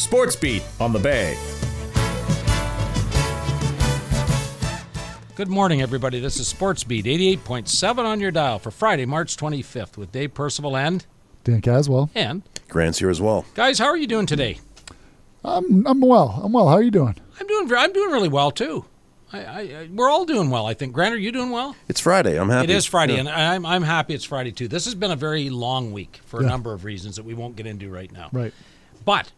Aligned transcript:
Sports 0.00 0.34
Beat 0.34 0.62
on 0.80 0.92
the 0.94 0.98
Bay. 0.98 1.36
Good 5.36 5.48
morning, 5.48 5.82
everybody. 5.82 6.20
This 6.20 6.38
is 6.38 6.48
Sports 6.48 6.84
Beat 6.84 7.04
88.7 7.04 7.98
on 7.98 8.18
your 8.18 8.30
dial 8.30 8.58
for 8.58 8.70
Friday, 8.70 9.04
March 9.04 9.36
25th 9.36 9.98
with 9.98 10.10
Dave 10.10 10.32
Percival 10.32 10.74
and 10.76 11.04
Dan 11.44 11.60
Caswell. 11.60 12.08
and 12.14 12.42
Grant's 12.68 12.98
here 12.98 13.10
as 13.10 13.20
well. 13.20 13.44
guys. 13.54 13.78
How 13.78 13.86
are 13.86 13.96
you 13.96 14.06
doing 14.06 14.24
today? 14.26 14.58
I'm 15.44 15.86
I'm 15.86 16.00
well. 16.00 16.40
I'm 16.42 16.52
well. 16.52 16.68
How 16.68 16.74
are 16.76 16.82
you 16.82 16.90
doing? 16.90 17.16
I'm 17.38 17.46
doing. 17.46 17.70
I'm 17.74 17.92
doing 17.92 18.10
really 18.10 18.28
well 18.28 18.50
too. 18.50 18.86
I, 19.32 19.44
I, 19.44 19.60
I 19.60 19.88
we're 19.92 20.10
all 20.10 20.24
doing 20.24 20.48
well. 20.50 20.66
I 20.66 20.72
think. 20.74 20.92
Grant, 20.94 21.14
are 21.14 21.18
you 21.18 21.30
doing 21.32 21.50
well? 21.50 21.76
It's 21.88 22.00
Friday. 22.00 22.38
I'm 22.38 22.48
happy. 22.48 22.64
It 22.64 22.70
is 22.76 22.84
Friday, 22.86 23.14
Yeah. 23.14 23.20
and 23.20 23.28
I'm 23.28 23.64
I'm 23.66 23.82
happy 23.82 24.14
it's 24.14 24.24
Friday 24.24 24.52
too. 24.52 24.66
This 24.68 24.86
has 24.86 24.94
been 24.94 25.10
a 25.10 25.16
very 25.16 25.48
long 25.50 25.92
week 25.92 26.20
for 26.24 26.40
a 26.40 26.42
Yeah. 26.42 26.48
number 26.50 26.72
of 26.72 26.84
reasons 26.84 27.16
that 27.16 27.24
we 27.24 27.34
won't 27.34 27.56
get 27.56 27.66
into 27.66 27.90
right 27.90 28.10
now. 28.10 28.28
Right. 28.32 28.52
But 29.04 29.32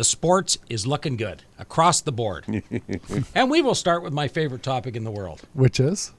the 0.00 0.04
sports 0.04 0.56
is 0.70 0.86
looking 0.86 1.18
good 1.18 1.42
across 1.58 2.00
the 2.00 2.10
board, 2.10 2.62
and 3.34 3.50
we 3.50 3.60
will 3.60 3.74
start 3.74 4.02
with 4.02 4.14
my 4.14 4.28
favorite 4.28 4.62
topic 4.62 4.96
in 4.96 5.04
the 5.04 5.10
world. 5.10 5.42
Which 5.52 5.78
is 5.78 6.12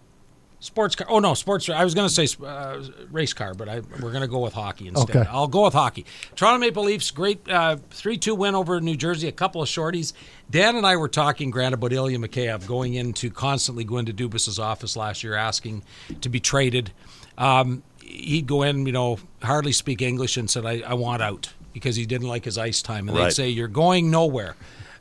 Sports 0.60 0.96
car. 0.96 1.08
Oh 1.10 1.18
no, 1.18 1.34
sports. 1.34 1.68
I 1.70 1.84
was 1.84 1.96
going 1.96 2.08
to 2.08 2.14
say 2.14 2.46
uh, 2.46 2.84
race 3.10 3.34
car, 3.34 3.56
but 3.56 3.68
I, 3.68 3.80
we're 4.00 4.12
going 4.12 4.22
to 4.22 4.28
go 4.28 4.38
with 4.38 4.54
hockey 4.54 4.90
instead. 4.90 5.16
Okay. 5.16 5.30
I'll 5.32 5.48
go 5.48 5.64
with 5.64 5.74
hockey. 5.74 6.06
Toronto 6.36 6.60
Maple 6.60 6.84
Leafs 6.84 7.10
great 7.10 7.50
uh, 7.50 7.78
three-two 7.90 8.36
win 8.36 8.54
over 8.54 8.80
New 8.80 8.96
Jersey. 8.96 9.28
A 9.28 9.32
couple 9.32 9.64
of 9.64 9.68
shorties. 9.68 10.14
Dan 10.52 10.76
and 10.76 10.86
I 10.86 10.98
were 10.98 11.08
talking, 11.08 11.50
Grant, 11.50 11.74
about 11.74 11.92
Ilya 11.92 12.20
Mikheyev 12.20 12.68
going 12.68 12.94
into 12.94 13.32
constantly 13.32 13.84
going 13.84 14.06
to 14.06 14.14
Dubas's 14.14 14.60
office 14.60 14.96
last 14.96 15.24
year 15.24 15.34
asking 15.34 15.82
to 16.22 16.30
be 16.30 16.40
traded. 16.40 16.92
Um, 17.40 17.82
he'd 18.00 18.46
go 18.46 18.62
in, 18.62 18.86
you 18.86 18.92
know, 18.92 19.18
hardly 19.42 19.72
speak 19.72 20.04
English, 20.04 20.38
and 20.38 20.48
said, 20.48 20.68
"I, 20.68 20.82
I 20.82 20.94
want 20.94 21.24
out." 21.24 21.54
Because 21.74 21.96
he 21.96 22.06
didn't 22.06 22.28
like 22.28 22.46
his 22.46 22.58
ice 22.58 22.82
time, 22.82 23.08
and 23.08 23.18
they'd 23.18 23.32
say, 23.34 23.50
"You're 23.50 23.68
going 23.68 24.12
nowhere." 24.12 24.56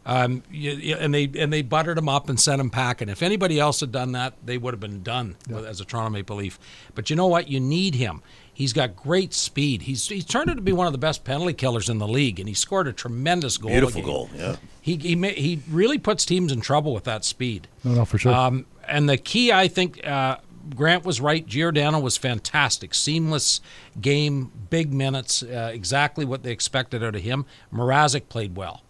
Um, 0.07 0.43
you, 0.51 0.73
you- 0.73 0.97
and 0.97 1.13
they 1.13 1.31
and 1.39 1.53
they 1.53 1.63
buttered 1.63 1.99
him 1.99 2.09
up 2.09 2.29
and 2.29 2.41
sent 2.41 2.61
him 2.61 2.71
packing. 2.71 3.09
If 3.09 3.23
anybody 3.23 3.61
else 3.61 3.81
had 3.81 3.93
done 3.93 4.13
that, 4.13 4.35
they 4.45 4.57
would 4.57 4.73
have 4.73 4.81
been 4.81 5.03
done 5.03 5.37
with, 5.49 5.65
as 5.67 5.81
a 5.81 5.85
Toronto 5.85 6.11
Maple 6.11 6.37
Leaf. 6.37 6.59
But 6.95 7.11
you 7.11 7.17
know 7.17 7.27
what? 7.27 7.49
You 7.49 7.61
need 7.61 7.95
him. 7.97 8.23
He's 8.53 8.73
got 8.73 8.95
great 8.97 9.33
speed. 9.35 9.83
He's 9.83 10.07
he's 10.09 10.25
turned 10.25 10.49
out 10.51 10.57
to 10.57 10.63
be 10.63 10.73
one 10.73 10.87
of 10.87 10.93
the 10.93 10.99
best 10.99 11.25
penalty 11.25 11.53
killers 11.53 11.89
in 11.89 11.99
the 11.99 12.09
league, 12.09 12.39
and 12.41 12.49
he 12.49 12.55
scored 12.55 12.87
a 12.89 12.93
tremendous 12.93 13.57
goal. 13.59 13.71
Beautiful 13.71 14.01
again. 14.01 14.11
goal. 14.11 14.31
Yeah. 14.35 14.57
He 14.81 14.97
he 14.97 15.17
ma- 15.17 15.29
he 15.29 15.61
really 15.71 15.99
puts 15.99 16.25
teams 16.25 16.51
in 16.53 16.61
trouble 16.61 16.95
with 16.95 17.05
that 17.05 17.25
speed. 17.25 17.69
no, 17.85 17.93
no, 17.93 18.05
for 18.05 18.19
sure. 18.19 18.33
Um, 18.33 18.67
and 18.89 19.09
the 19.09 19.17
key, 19.19 19.53
I 19.53 19.69
think, 19.69 20.07
uh, 20.07 20.39
Grant 20.75 21.05
was 21.05 21.21
right. 21.21 21.47
Giordano 21.47 21.99
was 22.01 22.17
fantastic. 22.17 22.95
Seamless 22.95 23.61
game, 24.01 24.51
big 24.71 24.93
minutes, 24.93 25.43
uh, 25.43 25.71
exactly 25.73 26.25
what 26.25 26.43
they 26.43 26.53
expected 26.53 27.03
out 27.03 27.15
of 27.15 27.23
him. 27.23 27.47
Mrazek 27.73 28.29
played 28.29 28.57
well. 28.57 28.83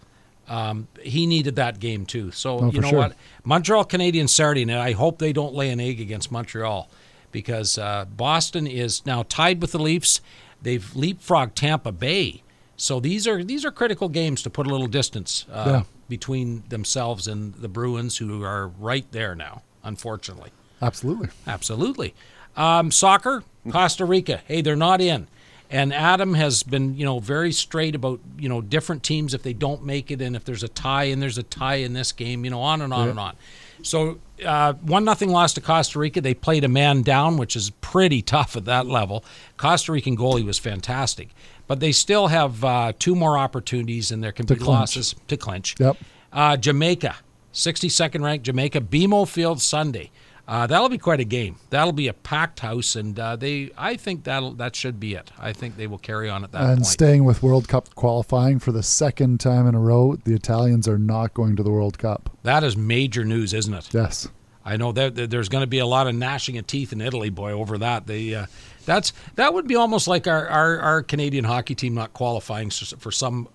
Um, 0.48 0.89
he 1.03 1.27
needed 1.27 1.56
that 1.56 1.78
game 1.78 2.06
too. 2.06 2.33
So 2.33 2.58
Oh, 2.58 2.70
you 2.70 2.81
know 2.81 2.89
sure. 2.89 2.98
what? 2.98 3.17
Montreal 3.45 3.84
Canadiens 3.84 4.31
Saturday 4.31 4.64
night. 4.64 4.81
I 4.84 4.92
hope 4.92 5.19
they 5.19 5.33
don't 5.33 5.55
lay 5.55 5.70
an 5.70 5.78
egg 5.81 6.01
against 6.01 6.33
Montreal 6.33 6.91
because 7.31 7.78
uh, 7.78 8.05
Boston 8.06 8.67
is 8.67 9.06
now 9.06 9.23
tied 9.28 9.61
with 9.62 9.70
the 9.73 9.78
Leafs. 9.78 10.20
They've 10.61 10.83
leapfrogged 10.95 11.55
Tampa 11.55 11.92
Bay. 11.92 12.42
So 12.77 12.98
these 12.98 13.28
are 13.28 13.45
these 13.45 13.64
are 13.64 13.70
critical 13.70 14.08
games 14.08 14.42
to 14.42 14.51
put 14.51 14.67
a 14.67 14.70
little 14.70 14.86
distance 14.89 15.47
uh, 15.53 15.64
Yeah. 15.67 15.83
between 16.08 16.64
themselves 16.69 17.28
and 17.28 17.55
the 17.55 17.69
Bruins, 17.69 18.17
who 18.17 18.42
are 18.42 18.67
right 18.69 19.06
there 19.12 19.34
now. 19.36 19.62
Unfortunately, 19.84 20.51
Absolutely. 20.83 21.28
absolutely. 21.47 22.14
Um, 22.56 22.91
soccer, 22.91 23.42
Costa 23.70 24.05
Rica. 24.05 24.41
Hey, 24.47 24.61
they're 24.62 24.77
not 24.77 25.00
in. 25.00 25.27
And 25.73 25.95
Adam 25.95 26.34
has 26.34 26.64
been, 26.64 26.97
you 26.97 27.05
know, 27.05 27.20
very 27.20 27.53
straight 27.53 27.95
about, 27.95 28.19
you 28.36 28.48
know, 28.48 28.61
different 28.61 29.05
teams 29.05 29.34
if 29.34 29.42
they 29.45 29.53
don't 29.53 29.84
make 29.84 30.11
it, 30.11 30.20
and 30.20 30.34
if 30.34 30.45
there's 30.45 30.64
a 30.64 30.69
tie, 30.69 31.05
and 31.05 31.23
there's 31.23 31.39
a 31.39 31.45
tie 31.45 31.77
in 31.77 31.92
this 31.92 32.11
game, 32.11 32.45
you 32.45 32.51
know, 32.51 32.61
on 32.61 32.83
and 32.83 32.92
on 32.92 33.05
Yeah. 33.05 33.11
and 33.11 33.20
on. 33.20 33.36
So 33.83 34.19
uh, 34.45 34.73
one 34.75 35.05
nothing 35.05 35.30
loss 35.30 35.52
to 35.55 35.61
Costa 35.61 35.98
Rica. 36.01 36.20
They 36.20 36.35
played 36.35 36.64
a 36.64 36.68
man 36.68 37.02
down, 37.02 37.36
which 37.36 37.55
is 37.55 37.70
pretty 37.80 38.20
tough 38.36 38.57
at 38.57 38.64
that 38.64 38.86
level. 38.86 39.24
Costa 39.58 39.92
Rican 39.92 40.17
goalie 40.17 40.45
was 40.45 40.58
fantastic, 40.58 41.29
but 41.68 41.79
they 41.79 41.92
still 41.92 42.27
have 42.27 42.64
uh, 42.64 42.92
two 42.98 43.14
more 43.14 43.39
opportunities, 43.39 44.11
and 44.11 44.24
there 44.24 44.33
can 44.33 44.47
To 44.47 44.55
be 44.55 44.58
clinch. 44.61 44.68
losses 44.68 45.14
to 45.29 45.36
clinch. 45.36 45.77
Yep. 45.79 45.97
Uh, 46.33 46.57
Jamaica, 46.57 47.14
62nd 47.55 48.23
ranked 48.23 48.45
Jamaica, 48.47 48.80
BMO 48.80 49.27
Field 49.29 49.61
Sunday. 49.61 50.11
Uh, 50.50 50.66
that'll 50.66 50.88
be 50.88 50.98
quite 50.98 51.20
a 51.20 51.24
game. 51.24 51.55
That'll 51.70 51.92
be 51.92 52.08
a 52.08 52.12
packed 52.12 52.58
house, 52.58 52.96
and 52.96 53.16
uh, 53.16 53.36
they. 53.36 53.70
I 53.78 53.94
think 53.94 54.24
that'll 54.24 54.55
that 54.55 54.74
should 54.74 54.98
be 54.98 55.14
it. 55.14 55.30
I 55.38 55.52
think 55.52 55.77
they 55.77 55.86
will 55.86 55.96
carry 55.98 56.28
on 56.28 56.42
at 56.42 56.50
that 56.50 56.62
and 56.62 56.78
point. 56.78 56.86
staying 56.86 57.24
with 57.24 57.40
World 57.40 57.68
Cup 57.68 57.94
qualifying 57.94 58.58
for 58.58 58.72
the 58.72 58.83
second 58.83 59.38
time 59.38 59.68
in 59.68 59.77
a 59.77 59.78
row, 59.78 60.16
the 60.24 60.34
Italians 60.34 60.88
are 60.88 60.98
not 60.98 61.34
going 61.34 61.55
to 61.55 61.62
the 61.62 61.70
World 61.70 61.98
Cup. 61.98 62.36
that 62.42 62.64
is 62.64 62.77
major 62.77 63.24
news, 63.24 63.55
isn't 63.55 63.72
it? 63.72 63.94
Yes. 63.94 64.27
I 64.64 64.77
know 64.77 64.90
that 64.90 65.14
that 65.14 65.30
there's 65.30 65.48
going 65.48 65.62
to 65.62 65.68
be 65.68 65.78
a 65.78 65.86
lot 65.86 66.08
of 66.08 66.16
gnashing 66.16 66.58
of 66.58 66.67
teeth 66.67 66.92
in 66.92 67.00
Italy, 67.00 67.30
boy, 67.30 67.52
over 67.52 67.78
that. 67.78 68.08
They, 68.08 68.34
uh, 68.34 68.46
that's 68.86 69.12
that 69.36 69.55
would 69.55 69.68
be 69.68 69.77
almost 69.77 70.08
like 70.08 70.27
our, 70.27 70.48
our, 70.48 70.80
our 70.80 71.02
Canadian 71.05 71.44
hockey 71.44 71.77
team 71.77 71.94
not 71.94 72.12
qualifying 72.12 72.70
for 72.70 73.12
some 73.12 73.48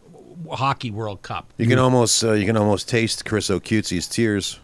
hockey 0.49 0.91
World 0.91 1.23
Cup. 1.23 1.51
You 1.57 1.67
can 1.67 1.77
almost 1.77 2.23
uh, 2.23 2.31
you 2.31 2.45
can 2.45 2.55
almost 2.55 2.87
taste 2.87 3.25
Chris 3.25 3.49
O'Cutesy's 3.49 4.07
tears. 4.07 4.61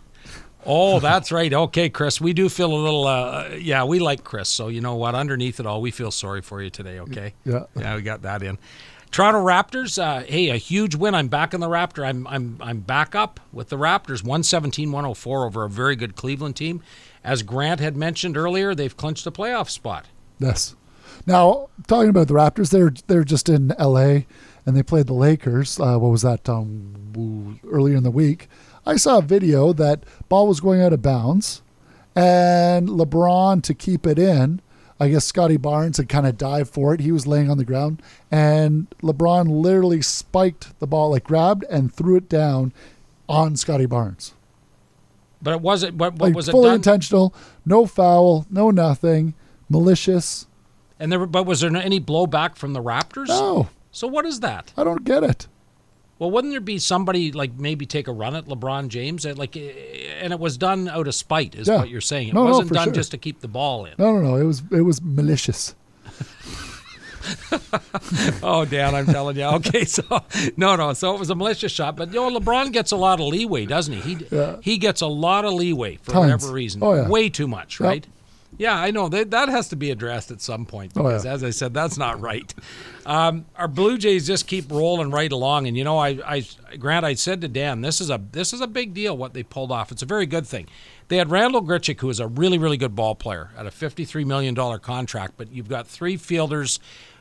Oh, 0.66 1.00
that's 1.00 1.32
right. 1.32 1.52
Okay, 1.52 1.90
Chris, 1.90 2.22
we 2.22 2.34
do 2.34 2.48
feel 2.50 2.74
a 2.74 2.76
little. 2.76 3.08
Uh, 3.08 3.50
yeah, 3.60 3.84
we 3.84 4.00
like 4.00 4.24
Chris, 4.24 4.50
so 4.50 4.68
you 4.68 4.82
know 4.82 4.96
what? 4.96 5.16
Underneath 5.16 5.60
it 5.60 5.66
all, 5.66 5.82
we 5.82 5.92
feel 5.92 6.12
sorry 6.12 6.42
for 6.42 6.62
you 6.62 6.70
today. 6.70 7.00
Okay. 7.00 7.34
Yeah. 7.46 7.66
Yeah, 7.76 7.96
we 7.96 8.02
got 8.02 8.22
that 8.22 8.44
in. 8.44 8.58
Toronto 9.12 9.44
Raptors. 9.44 10.02
Uh, 10.02 10.24
hey, 10.24 10.50
a 10.50 10.58
huge 10.58 10.96
win. 10.96 11.14
I'm 11.16 11.28
back 11.28 11.54
in 11.54 11.60
the 11.60 11.68
Raptor. 11.68 12.06
I'm 12.06 12.26
I'm 12.28 12.58
I'm 12.62 12.80
back 12.80 13.14
up 13.16 13.40
with 13.52 13.70
the 13.70 13.78
Raptors. 13.78 14.24
117-104 14.24 15.46
over 15.46 15.64
a 15.66 15.70
very 15.70 15.96
good 15.96 16.16
Cleveland 16.16 16.56
team. 16.56 16.82
As 17.24 17.44
Grant 17.44 17.80
had 17.82 17.98
mentioned 17.98 18.38
earlier, 18.38 18.74
they've 18.74 18.96
clinched 18.96 19.28
a 19.28 19.32
playoff 19.32 19.70
spot. 19.70 20.06
Yes. 20.40 20.76
Now, 21.28 21.70
talking 21.88 22.10
about 22.10 22.28
the 22.28 22.34
Raptors, 22.34 22.72
they're 22.72 22.94
they're 23.08 23.24
just 23.24 23.50
in 23.50 23.74
L.A. 23.78 24.26
and 24.66 24.78
they 24.78 24.84
played 24.84 25.08
the 25.08 25.14
Lakers. 25.14 25.80
Uh, 25.80 25.98
what 25.98 26.10
was 26.10 26.22
that? 26.22 26.48
Um, 26.48 27.60
earlier 27.70 27.98
in 27.98 28.04
the 28.04 28.12
week, 28.12 28.48
I 28.86 28.96
saw 28.96 29.20
a 29.20 29.22
video 29.22 29.74
that 29.74 30.04
ball 30.30 30.48
was 30.48 30.60
going 30.60 30.82
out 30.82 30.94
of 30.94 31.02
bounds, 31.02 31.62
and 32.16 32.88
LeBron 32.90 33.62
to 33.64 33.74
keep 33.74 34.06
it 34.08 34.18
in. 34.20 34.62
I 35.00 35.10
guess 35.10 35.26
Scottie 35.26 35.58
Barnes 35.58 35.98
had 35.98 36.10
kind 36.10 36.28
of 36.28 36.38
dived 36.38 36.72
for 36.72 36.94
it. 36.94 37.00
He 37.00 37.12
was 37.12 37.26
laying 37.26 37.50
on 37.50 37.58
the 37.58 37.66
ground, 37.66 38.02
and 38.30 38.88
LeBron 39.02 39.48
literally 39.50 40.02
spiked 40.04 40.78
the 40.80 40.86
ball, 40.86 41.10
like 41.12 41.24
grabbed 41.24 41.64
and 41.72 41.92
threw 41.92 42.16
it 42.18 42.30
down 42.30 42.72
on 43.28 43.56
Scottie 43.56 43.88
Barnes. 43.88 44.34
But 45.42 45.56
it 45.56 45.62
wasn't. 45.62 45.96
What, 45.96 46.14
what 46.14 46.22
Like 46.30 46.36
was 46.36 46.50
it 46.50 46.52
fully 46.52 46.70
intentional, 46.76 47.34
no 47.66 47.88
foul, 47.88 48.46
no 48.52 48.70
nothing, 48.70 49.34
malicious. 49.70 50.46
and 51.00 51.12
there, 51.12 51.26
but 51.26 51.48
was 51.48 51.62
there 51.62 51.76
any 51.76 52.00
blowback 52.00 52.56
from 52.56 52.74
the 52.74 52.82
Raptors? 52.84 53.28
No, 53.28 53.70
So 53.92 54.08
what 54.08 54.26
is 54.28 54.42
that? 54.42 54.72
I 54.78 54.84
don't 54.84 55.04
get 55.04 55.24
it. 55.24 55.48
Well, 56.22 56.30
wouldn't 56.30 56.54
there 56.54 56.62
be 56.62 56.78
somebody 56.78 57.32
like 57.32 57.58
maybe 57.58 57.88
take 57.88 58.08
a 58.08 58.12
run 58.12 58.36
at 58.36 58.46
LeBron 58.46 58.90
James? 58.90 59.26
Uh, 59.26 59.34
Like, 59.36 59.58
eh, 59.58 59.72
and 60.22 60.32
it 60.32 60.40
was 60.40 60.56
done 60.56 60.88
out 60.88 61.08
of 61.08 61.16
spite, 61.16 61.56
is 61.56 61.68
Yeah. 61.68 61.78
what 61.78 61.90
you're 61.90 62.00
saying. 62.00 62.28
It 62.28 62.34
No, 62.36 62.44
no, 62.44 62.50
wasn't 62.52 62.68
for 62.68 62.74
done 62.76 62.84
sure. 62.90 62.94
just 62.94 63.10
to 63.10 63.18
keep 63.18 63.40
the 63.42 63.48
ball 63.48 63.86
in. 63.86 63.94
No, 63.98 64.14
no, 64.14 64.22
no. 64.22 64.36
It 64.36 64.44
was 64.44 64.62
it 64.72 64.82
was 64.82 65.02
malicious. 65.02 65.74
Oh, 68.44 68.66
Dan, 68.66 68.94
I'm 68.96 69.06
telling 69.06 69.36
you. 69.38 69.44
Okay, 69.46 69.86
so 69.86 70.04
no, 70.58 70.76
no. 70.76 70.94
So 70.94 71.14
it 71.16 71.20
was 71.20 71.30
a 71.30 71.36
malicious 71.36 71.72
shot, 71.72 71.96
but 71.96 72.10
you 72.14 72.16
know, 72.16 72.40
LeBron 72.40 72.72
gets 72.72 72.92
a 72.92 72.96
lot 72.96 73.20
of 73.20 73.28
leeway, 73.28 73.66
doesn't 73.66 73.94
he? 73.94 74.16
He 74.16 74.26
Yeah. 74.32 74.56
he 74.62 74.78
gets 74.78 75.02
a 75.02 75.08
lot 75.08 75.46
of 75.46 75.54
leeway 75.54 75.98
for 76.04 76.12
Tons. 76.12 76.24
whatever 76.26 76.52
reason. 76.54 76.82
Oh, 76.84 76.94
yeah. 76.94 77.08
Way 77.08 77.30
too 77.30 77.48
much, 77.48 77.80
Yep. 77.80 78.06
Yeah, 78.62 78.76
I 78.80 78.92
know 78.92 79.10
that 79.10 79.32
that 79.32 79.50
has 79.50 79.70
to 79.70 79.76
be 79.76 79.90
addressed 79.90 80.30
at 80.30 80.40
some 80.40 80.68
point 80.68 80.92
Oh, 80.96 81.02
yeah. 81.02 81.08
because, 81.18 81.26
as 81.26 81.44
I 81.44 81.50
said, 81.50 81.74
that's 81.74 81.98
not 81.98 82.22
right. 82.22 82.54
Um, 83.08 83.46
our 83.56 83.68
Blue 83.68 83.98
Jays 83.98 84.28
just 84.28 84.46
keep 84.46 84.70
rolling 84.72 85.10
right 85.10 85.32
along, 85.32 85.66
and 85.66 85.76
you 85.76 85.84
know, 85.84 85.98
I, 85.98 86.20
I, 86.24 86.46
Grant, 86.78 87.04
I 87.04 87.16
said 87.16 87.42
to 87.42 87.48
Dan, 87.48 87.82
this 87.82 88.00
is 88.00 88.12
a 88.12 88.22
this 88.32 88.54
is 88.54 88.62
a 88.62 88.68
big 88.68 88.94
deal 88.94 89.18
what 89.18 89.34
they 89.34 89.42
pulled 89.42 89.72
off. 89.72 89.92
It's 89.92 90.04
a 90.04 90.06
very 90.06 90.28
good 90.28 90.46
thing. 90.46 90.68
They 91.08 91.18
had 91.18 91.32
Randal 91.32 91.64
Grichuk, 91.64 92.00
who 92.02 92.10
is 92.12 92.20
a 92.20 92.28
really 92.28 92.60
really 92.60 92.78
good 92.78 92.96
ball 92.96 93.16
player, 93.16 93.50
at 93.58 93.66
a 93.66 93.72
fifty-three 93.72 94.26
million 94.26 94.54
dollar 94.54 94.78
contract, 94.78 95.34
but 95.38 95.52
you've 95.52 95.68
got 95.68 95.88
three 95.88 96.16
fielders 96.16 96.80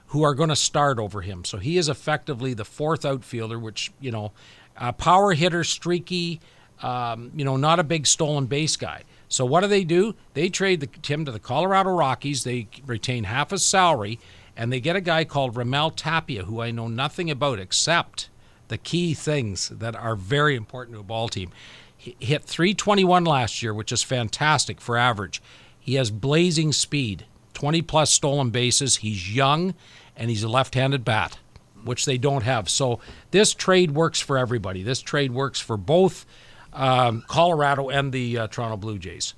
who 0.09 0.23
are 0.23 0.35
going 0.35 0.51
to 0.51 0.57
start 0.57 0.99
over 0.99 1.23
him. 1.23 1.47
So 1.47 1.57
he 1.57 1.79
is 1.79 1.89
effectively 1.89 2.53
the 2.53 2.67
fourth 2.67 3.07
outfielder, 3.07 3.59
which 3.59 3.93
you 3.99 4.11
know, 4.11 4.33
a 4.77 4.93
power 4.93 5.33
hitter, 5.33 5.65
streaky, 5.65 6.41
um, 6.83 7.31
you 7.35 7.47
know, 7.47 7.57
not 7.57 7.79
a 7.79 7.85
big 7.85 8.07
stolen 8.07 8.45
base 8.45 8.77
guy. 8.77 9.05
So 9.31 9.47
what 9.47 9.61
do 9.61 9.69
they 9.69 9.85
do? 9.85 10.15
They 10.35 10.51
trade 10.51 10.81
the, 10.81 10.89
him 11.07 11.25
to 11.25 11.33
the 11.33 11.39
Colorado 11.39 11.91
Rockies. 11.91 12.45
They 12.45 12.67
retain 12.85 13.25
half 13.25 13.51
his 13.51 13.65
salary, 13.65 14.19
and 14.57 14.73
they 14.73 14.81
get 14.81 14.97
a 14.97 15.01
guy 15.01 15.25
called 15.25 15.55
Raimel 15.55 15.95
Tapia, 15.95 16.45
who 16.45 16.61
I 16.61 16.73
know 16.73 16.89
nothing 16.89 17.31
about 17.31 17.61
except 17.61 18.29
the 18.69 18.77
key 18.77 19.15
things 19.15 19.69
that 19.69 19.95
are 19.95 20.17
very 20.17 20.57
important 20.57 20.97
to 20.97 21.01
a 21.01 21.05
ball 21.05 21.29
team. 21.29 21.51
He 21.97 22.17
hit 22.19 22.43
321 22.43 23.25
last 23.25 23.63
year, 23.63 23.73
which 23.73 23.93
is 23.93 24.03
fantastic 24.03 24.81
for 24.81 24.97
average. 24.97 25.41
He 25.79 25.95
has 25.95 26.11
blazing 26.11 26.73
speed, 26.73 27.25
20 27.55 27.83
plus 27.83 28.11
stolen 28.13 28.51
bases. 28.51 28.97
He's 28.97 29.35
young, 29.35 29.75
and 30.17 30.29
he's 30.29 30.43
a 30.43 30.49
left-handed 30.49 31.05
bat. 31.05 31.39
which 31.85 32.05
they 32.05 32.19
don't 32.19 32.43
have. 32.43 32.69
So 32.69 33.01
this 33.31 33.55
trade 33.55 33.93
works 33.93 34.21
for 34.21 34.37
everybody. 34.37 34.83
This 34.83 35.01
trade 35.01 35.33
works 35.33 35.61
for 35.61 35.77
both 35.79 36.27
um, 36.73 37.25
Colorado 37.29 37.89
and 37.89 38.13
the 38.13 38.39
uh, 38.39 38.47
Toronto 38.49 38.77
Blue 38.77 38.99
Jays. 38.99 39.35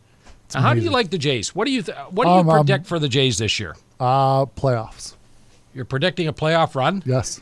Now, 0.54 0.60
how 0.60 0.74
do 0.74 0.80
you 0.80 0.90
like 0.90 1.10
the 1.10 1.18
Jays? 1.18 1.54
What 1.54 1.64
do 1.64 1.70
you 1.70 1.82
th- 1.82 1.96
what 2.10 2.24
do 2.24 2.30
you 2.30 2.36
Um, 2.36 2.48
um, 2.50 2.56
predict 2.66 2.86
for 2.86 2.98
the 2.98 3.08
Jays 3.08 3.38
this 3.38 3.58
year? 3.58 3.74
Uh, 3.98 4.44
playoffs. 4.46 5.14
You're 5.74 5.86
predicting 5.86 6.26
a 6.28 6.32
playoff 6.32 6.74
run. 6.74 7.02
Yes. 7.06 7.40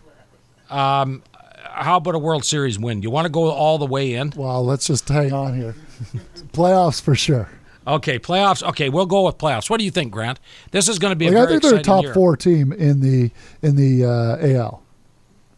How 0.69 1.97
about 1.97 2.15
a 2.15 2.19
World 2.19 2.45
Series 2.45 2.79
win? 2.79 3.03
You 3.03 3.11
want 3.11 3.27
to 3.27 3.31
go 3.31 3.51
all 3.51 3.79
the 3.79 3.87
way 3.87 4.15
in? 4.15 4.33
Well, 4.37 4.65
let's 4.65 4.87
just 4.87 5.09
hang 5.09 5.33
on 5.33 5.57
here. 5.57 5.75
playoffs 6.53 7.01
for 7.01 7.15
sure. 7.15 7.49
Okay, 7.87 8.19
playoffs. 8.19 8.63
Okay, 8.63 8.89
we'll 8.89 9.07
go 9.07 9.25
with 9.25 9.39
playoffs. 9.39 9.71
What 9.71 9.79
do 9.79 9.85
you 9.85 9.91
think, 9.91 10.13
Grant? 10.13 10.39
This 10.71 10.89
is 10.89 10.99
going 10.99 11.13
to 11.13 11.17
be 11.17 11.27
a 11.27 11.31
Like, 11.31 11.37
I 11.37 11.41
very 11.41 11.53
think 11.53 11.63
they're 11.63 11.73
a 11.73 11.79
exciting 11.79 11.95
top 11.97 12.05
year. 12.05 12.15
four 12.15 12.37
team 12.37 12.73
in 12.73 13.01
the 13.01 13.31
in 13.63 13.77
the 13.77 14.05
uh, 14.05 14.47
AL 14.59 14.83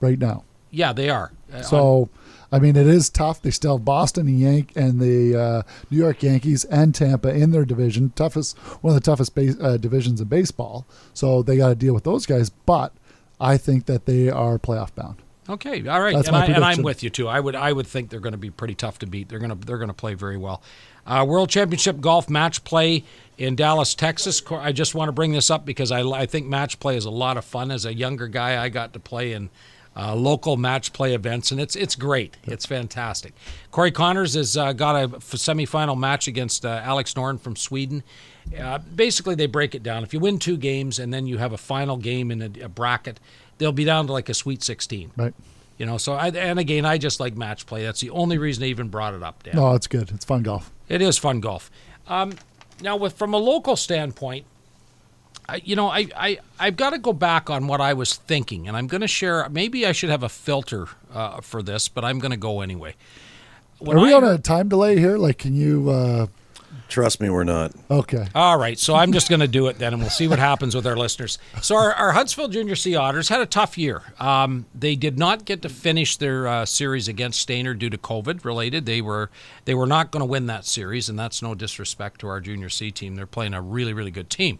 right 0.01 0.19
now. 0.19 0.45
Yeah, 0.71 0.93
they 0.93 1.11
are. 1.11 1.33
Uh, 1.53 1.63
So, 1.63 2.09
I 2.53 2.59
mean, 2.59 2.77
it 2.77 2.87
is 2.87 3.09
tough. 3.09 3.41
They 3.41 3.51
still 3.51 3.79
have 3.79 3.85
Boston 3.85 4.29
and 4.29 4.39
Yank 4.39 4.73
and 4.77 5.01
the 5.01 5.41
uh, 5.41 5.63
New 5.91 5.97
York 5.97 6.23
Yankees 6.23 6.65
and 6.67 6.95
Tampa 6.95 7.31
in 7.35 7.51
their 7.51 7.65
division. 7.65 8.13
Toughest, 8.15 8.59
one 8.83 8.95
of 8.95 9.03
the 9.03 9.05
toughest 9.05 9.35
base, 9.35 9.57
uh, 9.59 9.79
divisions 9.79 10.21
in 10.21 10.29
baseball. 10.29 10.87
So 11.15 11.43
they 11.43 11.57
got 11.57 11.71
to 11.71 11.75
deal 11.75 11.95
with 11.95 12.05
those 12.05 12.27
guys. 12.27 12.51
But 12.51 12.93
I 13.41 13.57
think 13.57 13.87
that 13.87 14.05
they 14.05 14.29
are 14.29 14.59
playoff 14.59 14.95
bound. 14.95 15.23
Okay, 15.49 15.87
all 15.89 16.01
right, 16.01 16.15
That's 16.15 16.29
and, 16.29 16.37
my 16.37 16.45
I, 16.45 16.47
and 16.47 16.65
I'm 16.65 16.83
with 16.83 17.03
you 17.03 17.11
too. 17.11 17.27
I 17.27 17.41
would 17.41 17.57
I 17.57 17.73
would 17.73 17.87
think 17.87 18.11
they're 18.11 18.21
going 18.21 18.33
to 18.33 18.39
be 18.39 18.51
pretty 18.51 18.77
tough 18.77 19.01
to 19.01 19.07
beat. 19.07 19.29
They're 19.29 19.41
going 19.41 19.51
to 19.51 19.67
they're 19.67 19.79
going 19.79 19.89
to 19.89 19.95
play 19.95 20.15
very 20.15 20.37
well. 20.37 20.63
Uh, 21.05 21.25
World 21.29 21.51
Championship 21.51 22.01
golf 22.01 22.31
match 22.31 22.63
play 22.63 23.03
in 23.39 23.57
Dallas, 23.57 23.97
Texas. 23.97 24.41
I 24.51 24.71
just 24.71 24.95
want 24.95 25.09
to 25.09 25.13
bring 25.13 25.33
this 25.33 25.51
up 25.51 25.67
because 25.67 25.91
I 25.91 26.03
I 26.03 26.27
think 26.27 26.47
match 26.47 26.79
play 26.79 26.97
is 26.97 27.07
a 27.07 27.11
lot 27.11 27.37
of 27.37 27.45
fun. 27.45 27.73
As 27.73 27.85
a 27.85 27.93
younger 27.93 28.29
guy, 28.29 28.63
I 28.63 28.69
got 28.69 28.93
to 28.93 29.01
play 29.01 29.33
in 29.33 29.51
uh, 29.97 30.15
local 30.15 30.57
match 30.57 30.93
play 30.93 31.15
events, 31.15 31.51
and 31.51 31.61
it's 31.61 31.77
it's 31.77 31.95
great. 31.95 32.37
It's 32.45 32.65
fantastic. 32.67 33.35
Corey 33.71 33.93
Conners 33.93 34.35
has 34.35 34.57
uh, 34.57 34.73
got 34.73 34.97
a 34.97 35.17
f- 35.17 35.31
semifinal 35.33 35.99
match 35.99 36.29
against 36.29 36.65
uh, 36.65 36.81
Alex 36.83 37.15
Noren 37.15 37.39
from 37.39 37.57
Sweden. 37.57 38.03
Uh, 38.59 38.79
basically, 38.79 39.35
they 39.35 39.47
break 39.47 39.75
it 39.75 39.83
down. 39.83 40.03
If 40.03 40.13
you 40.13 40.21
win 40.21 40.39
two 40.39 40.57
games 40.57 40.99
and 40.99 41.13
then 41.13 41.27
you 41.27 41.39
have 41.39 41.53
a 41.53 41.59
final 41.59 41.97
game 41.97 42.31
in 42.31 42.43
a, 42.43 42.65
a 42.65 42.69
bracket, 42.69 43.21
they'll 43.59 43.73
be 43.73 43.85
down 43.85 44.07
to 44.07 44.13
like 44.13 44.29
a 44.29 44.35
Sweet 44.35 44.63
16. 44.63 45.13
Right? 45.17 45.35
You 45.79 45.87
know, 45.87 45.97
so 45.97 46.15
I, 46.15 46.29
and 46.29 46.59
again, 46.59 46.85
I 46.85 46.99
just 46.99 47.21
like 47.21 47.37
match 47.37 47.67
play. 47.67 47.83
That's 47.83 48.01
the 48.01 48.11
only 48.11 48.39
reason 48.39 48.65
I 48.65 48.67
even 48.69 48.89
brought 48.89 49.15
it 49.15 49.23
up, 49.23 49.43
Dan. 49.43 49.57
No, 49.57 49.75
it's 49.75 49.87
good. 49.87 50.11
It's 50.11 50.25
fun 50.25 50.43
golf. 50.43 50.71
It 50.89 51.03
is 51.03 51.19
fun 51.19 51.41
golf. 51.41 51.71
Um, 52.09 52.35
now, 52.81 52.97
with 52.97 53.15
from 53.15 53.33
a 53.35 53.39
local 53.39 53.77
standpoint, 53.77 54.45
you 55.65 55.77
know, 55.77 55.89
I, 55.89 56.09
I 56.17 56.39
I've 56.59 56.77
got 56.77 56.91
to 56.91 56.99
go 56.99 57.13
back 57.13 57.51
on 57.51 57.67
what 57.67 57.81
I 57.81 57.93
was 57.95 58.15
thinking, 58.15 58.69
and 58.69 58.77
I'm 58.77 58.87
going 58.87 59.01
to 59.01 59.09
share. 59.09 59.49
Maybe 59.49 59.87
I 59.87 59.93
should 59.93 60.11
have 60.11 60.23
a 60.23 60.29
filter 60.29 60.87
uh, 61.13 61.41
for 61.41 61.63
this, 61.63 61.89
but 61.89 62.05
I'm 62.05 62.19
going 62.19 62.31
to 62.31 62.37
go 62.37 62.61
anyway. 62.61 62.95
When 63.79 63.99
Are 63.99 64.01
we 64.01 64.13
I 64.13 64.17
on 64.17 64.25
a 64.25 64.39
time 64.39 64.69
delay 64.69 64.99
here? 64.99 65.19
Like, 65.19 65.39
can 65.39 65.55
you? 65.55 65.91
Uh, 65.91 66.27
Trust 66.89 67.21
me, 67.21 67.31
we're 67.31 67.45
not. 67.45 67.73
okay. 67.91 68.27
All 68.35 68.59
right, 68.59 68.79
so 68.79 68.95
I'm 68.95 69.13
just 69.13 69.31
going 69.31 69.41
to 69.41 69.49
do 69.49 69.69
it 69.69 69.79
then, 69.79 69.95
and 69.95 70.03
we'll 70.03 70.11
see 70.11 70.29
what 70.29 70.39
happens 70.39 70.75
with 70.75 70.87
our 70.87 70.97
listeners. 70.97 71.39
So 71.63 71.75
our, 71.75 71.95
our 71.95 72.13
Huntsville 72.13 72.49
Junior 72.49 72.77
Sea 72.77 72.97
Otters 72.97 73.31
had 73.31 73.41
a 73.41 73.47
tough 73.47 73.79
year. 73.79 74.03
Um, 74.21 74.67
they 74.75 74.95
did 74.95 75.19
not 75.19 75.47
get 75.47 75.63
to 75.63 75.71
finish 75.71 76.19
their 76.19 76.47
uh, 76.47 76.67
series 76.67 77.09
against 77.09 77.49
Stayner 77.49 77.79
due 77.79 77.89
to 77.89 77.97
COVID 77.97 78.45
related. 78.45 78.85
They 78.85 79.01
were 79.01 79.31
they 79.65 79.75
were 79.75 79.87
not 79.87 80.11
going 80.11 80.21
to 80.21 80.27
win 80.27 80.47
that 80.47 80.67
series, 80.67 81.09
and 81.09 81.19
that's 81.19 81.41
no 81.41 81.55
disrespect 81.55 82.21
to 82.21 82.29
our 82.29 82.41
Junior 82.41 82.69
C 82.69 82.91
team. 82.91 83.15
They're 83.15 83.27
playing 83.27 83.55
a 83.55 83.63
really 83.63 83.95
really 83.95 84.11
good 84.11 84.29
team. 84.29 84.59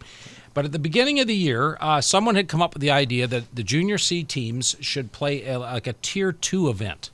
But 0.55 0.65
at 0.65 0.71
the 0.71 0.79
beginning 0.79 1.19
of 1.19 1.27
the 1.27 1.35
year, 1.35 1.77
uh, 1.81 2.01
someone 2.01 2.35
had 2.35 2.47
come 2.47 2.61
up 2.61 2.73
with 2.73 2.81
the 2.81 2.91
idea 2.91 3.27
that 3.27 3.55
the 3.55 3.63
Junior 3.63 3.97
C 3.97 4.23
teams 4.23 4.75
should 4.79 5.11
play 5.11 5.45
a, 5.47 5.59
like 5.59 5.87
a 5.87 5.93
Tier 5.93 6.31
Two 6.31 6.69
event 6.69 7.09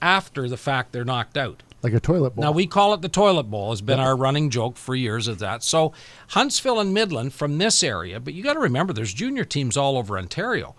after 0.00 0.48
the 0.48 0.56
fact 0.56 0.92
they're 0.92 1.04
knocked 1.04 1.36
out. 1.36 1.62
Like 1.82 1.92
a 1.92 2.00
toilet 2.00 2.34
bowl. 2.34 2.42
Now 2.42 2.52
we 2.52 2.66
call 2.66 2.92
it 2.94 3.02
the 3.02 3.08
toilet 3.08 3.44
bowl. 3.44 3.70
Has 3.70 3.80
been 3.80 4.00
our 4.00 4.16
running 4.16 4.50
joke 4.50 4.76
for 4.76 4.96
years 4.96 5.28
of 5.28 5.38
that. 5.38 5.62
So 5.62 5.92
Huntsville 6.28 6.80
and 6.80 6.92
Midland 6.92 7.32
from 7.32 7.58
this 7.58 7.84
area, 7.84 8.18
but 8.18 8.34
you 8.34 8.42
got 8.42 8.54
to 8.54 8.58
remember 8.60 8.92
there's 8.92 9.14
junior 9.14 9.44
teams 9.44 9.76
all 9.76 9.96
over 9.96 10.18
Ontario. 10.18 10.74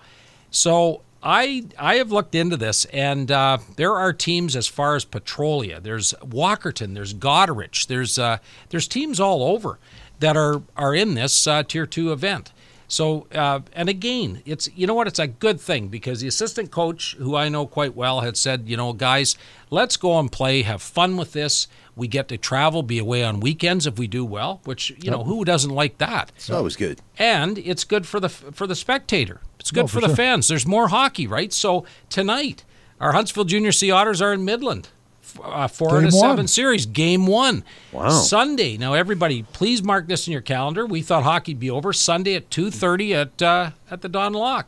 So 0.51 1.01
I 1.21 1.65
I 1.77 1.95
have 1.95 2.11
looked 2.11 2.35
into 2.35 2.57
this, 2.57 2.85
and 2.85 3.31
uh, 3.31 3.59
there 3.75 3.95
are 3.95 4.13
teams 4.13 4.55
as 4.55 4.67
far 4.67 4.95
as 4.95 5.05
Petrolia. 5.05 5.79
There's 5.79 6.13
Walkerton. 6.21 6.93
There's 6.93 7.13
Goderich. 7.13 7.87
There's 7.87 8.19
uh, 8.19 8.37
there's 8.69 8.87
teams 8.87 9.19
all 9.19 9.43
over 9.43 9.79
that 10.19 10.35
are 10.35 10.61
are 10.75 10.95
in 10.95 11.13
this 11.13 11.47
uh, 11.47 11.63
tier 11.63 11.85
two 11.85 12.11
event. 12.11 12.51
So, 12.91 13.27
uh, 13.33 13.59
and 13.73 13.87
again, 13.87 14.41
it's 14.45 14.67
you 14.75 14.87
know 14.87 14.93
what? 14.95 15.07
It's 15.07 15.19
a 15.19 15.27
good 15.27 15.61
thing 15.61 15.87
because 15.89 16.19
the 16.21 16.27
assistant 16.27 16.71
coach, 16.71 17.15
who 17.19 17.35
I 17.35 17.47
know 17.47 17.65
quite 17.67 17.95
well, 17.95 18.21
had 18.21 18.35
said, 18.35 18.63
you 18.67 18.75
know, 18.75 18.91
guys, 18.93 19.37
let's 19.69 19.95
go 19.95 20.19
and 20.19 20.29
play, 20.31 20.63
have 20.63 20.81
fun 20.81 21.15
with 21.15 21.31
this. 21.33 21.67
We 21.95 22.07
get 22.07 22.27
to 22.29 22.37
travel, 22.37 22.81
be 22.81 22.97
away 22.97 23.23
on 23.23 23.41
weekends 23.41 23.85
if 23.85 23.99
we 23.99 24.07
do 24.07 24.25
well, 24.25 24.59
which 24.63 24.91
you 25.03 25.11
know 25.11 25.23
who 25.23 25.45
doesn't 25.45 25.69
like 25.69 25.99
that? 25.99 26.31
It's 26.35 26.49
always 26.49 26.75
good. 26.75 26.99
and 27.17 27.57
it's 27.59 27.83
good 27.83 28.07
for 28.07 28.19
the 28.19 28.29
for 28.29 28.65
the 28.67 28.75
spectator. 28.75 29.41
It's 29.59 29.69
good 29.71 29.83
Oh, 29.83 29.87
for, 29.87 30.01
for 30.01 30.07
the 30.07 30.15
fans. 30.15 30.47
There's 30.47 30.65
more 30.65 30.87
hockey, 30.87 31.27
right? 31.27 31.53
So 31.53 31.85
tonight, 32.09 32.63
our 32.99 33.11
Huntsville 33.11 33.43
Junior 33.45 33.71
Sea 33.71 33.91
Otters 33.91 34.21
are 34.21 34.33
in 34.33 34.43
Midland. 34.45 34.89
F- 35.35 35.39
Uh, 35.43 35.67
four 35.67 35.89
out 35.95 35.99
Game 35.99 36.07
of 36.07 36.13
seven 36.13 36.37
one. 36.37 36.47
series, 36.47 36.85
game 36.85 37.27
one. 37.27 37.63
Wow. 37.91 38.09
Sunday. 38.09 38.77
Now, 38.77 38.93
everybody, 38.93 39.43
please 39.43 39.83
mark 39.83 40.07
this 40.07 40.27
in 40.27 40.31
your 40.33 40.41
calendar. 40.41 40.85
We 40.85 41.01
thought 41.01 41.23
hockey'd 41.23 41.59
be 41.59 41.69
over 41.69 41.93
Sunday 41.93 42.35
at 42.35 42.49
two 42.49 42.71
thirty 42.71 43.13
at 43.13 43.41
uh, 43.41 43.71
at 43.91 44.01
the 44.01 44.09
Don 44.09 44.33
Lough. 44.33 44.63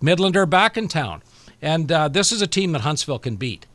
Midland 0.00 0.36
are 0.36 0.46
back 0.46 0.76
in 0.76 0.88
town, 0.88 1.22
and 1.62 1.90
uh, 1.90 2.08
this 2.08 2.32
is 2.32 2.42
a 2.42 2.46
team 2.46 2.72
that 2.72 2.82
Huntsville 2.82 3.18
can 3.18 3.36
beat. 3.36 3.66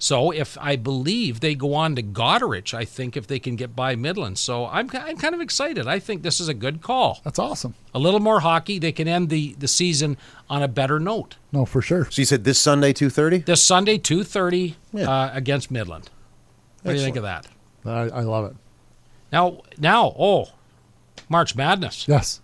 So 0.00 0.30
if 0.30 0.56
I 0.60 0.76
believe 0.76 1.40
they 1.40 1.56
go 1.56 1.74
on 1.74 1.96
to 1.96 2.02
Goderich, 2.04 2.72
I 2.72 2.84
think 2.84 3.16
if 3.16 3.26
they 3.26 3.40
can 3.40 3.56
get 3.56 3.74
by 3.74 3.96
Midland. 3.96 4.38
So 4.38 4.66
I'm, 4.66 4.88
I'm 4.94 5.16
kind 5.16 5.34
of 5.34 5.40
excited. 5.40 5.88
I 5.88 5.98
think 5.98 6.22
this 6.22 6.38
is 6.38 6.46
a 6.48 6.54
good 6.54 6.80
call. 6.82 7.20
That's 7.24 7.38
awesome. 7.40 7.74
A 7.92 7.98
little 7.98 8.20
more 8.20 8.38
hockey, 8.40 8.78
they 8.78 8.92
can 8.92 9.08
end 9.08 9.28
the, 9.28 9.54
the 9.58 9.66
season 9.66 10.16
on 10.48 10.62
a 10.62 10.68
better 10.68 11.00
note. 11.00 11.36
No, 11.50 11.64
for 11.64 11.82
sure. 11.82 12.08
So 12.10 12.22
you 12.22 12.26
said 12.26 12.44
this 12.44 12.60
Sunday, 12.60 12.92
two 12.92 13.10
thirty. 13.10 13.38
This 13.38 13.62
Sunday, 13.62 13.98
2.30 13.98 14.74
Yeah. 14.92 15.10
uh, 15.10 15.30
against 15.34 15.70
Midland. 15.70 16.10
What 16.82 16.92
do 16.92 16.98
you 16.98 17.04
think 17.04 17.16
of 17.16 17.24
that? 17.24 17.48
I, 17.84 17.90
I 17.90 18.20
love 18.20 18.44
it. 18.52 18.56
Now, 19.32 19.62
now, 19.78 20.14
oh, 20.18 20.46
March 21.28 21.56
Madness. 21.56 22.06
Yes. 22.06 22.40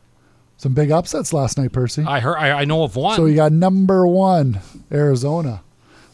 Some 0.56 0.74
big 0.74 0.90
upsets 0.90 1.32
last 1.32 1.56
night, 1.56 1.72
Percy. 1.72 2.02
I 2.04 2.20
heard. 2.20 2.36
I, 2.36 2.60
I 2.60 2.64
know 2.64 2.82
of 2.82 2.96
one. 2.96 3.16
So 3.16 3.26
you 3.26 3.36
got 3.36 3.52
number 3.52 4.06
one, 4.06 4.60
Arizona. 4.90 5.62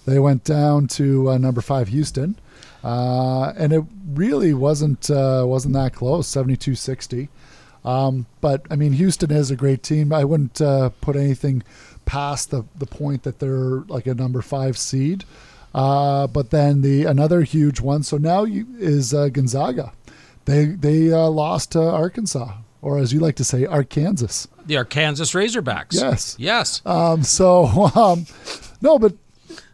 They 0.06 0.18
went 0.18 0.44
down 0.44 0.88
to 0.88 1.30
uh, 1.30 1.38
number 1.38 1.60
five, 1.60 1.88
Houston, 1.88 2.36
uh, 2.82 3.52
and 3.56 3.72
it 3.72 3.84
really 4.12 4.54
wasn't 4.54 5.10
uh, 5.10 5.44
wasn't 5.46 5.74
that 5.74 5.94
close, 5.94 6.26
72-60. 6.28 7.28
Um, 7.84 8.26
but 8.40 8.62
I 8.70 8.76
mean, 8.76 8.92
Houston 8.92 9.30
is 9.30 9.50
a 9.50 9.56
great 9.56 9.82
team. 9.82 10.12
I 10.12 10.24
wouldn't 10.24 10.60
uh, 10.60 10.90
put 11.00 11.16
anything 11.16 11.62
past 12.04 12.50
the 12.50 12.64
the 12.78 12.86
point 12.86 13.22
that 13.22 13.38
they're 13.38 13.80
like 13.88 14.06
a 14.06 14.14
number 14.14 14.42
five 14.42 14.76
seed. 14.76 15.24
Uh, 15.74 16.26
but 16.26 16.50
then 16.50 16.82
the 16.82 17.04
another 17.04 17.42
huge 17.42 17.80
one. 17.80 18.02
So 18.02 18.16
now 18.16 18.44
you, 18.44 18.66
is 18.78 19.14
uh, 19.14 19.28
Gonzaga. 19.28 19.92
They 20.44 20.66
they 20.66 21.12
uh, 21.12 21.28
lost 21.28 21.72
to 21.72 21.80
Arkansas, 21.80 22.54
or 22.82 22.98
as 22.98 23.12
you 23.12 23.20
like 23.20 23.36
to 23.36 23.44
say, 23.44 23.66
Arkansas. 23.66 24.48
the 24.66 24.76
Arkansas 24.76 25.24
Razorbacks. 25.24 25.94
Yes. 25.94 26.36
Yes. 26.38 26.82
Um, 26.84 27.22
so 27.22 27.66
um, 27.94 28.26
no, 28.80 28.98
but 28.98 29.14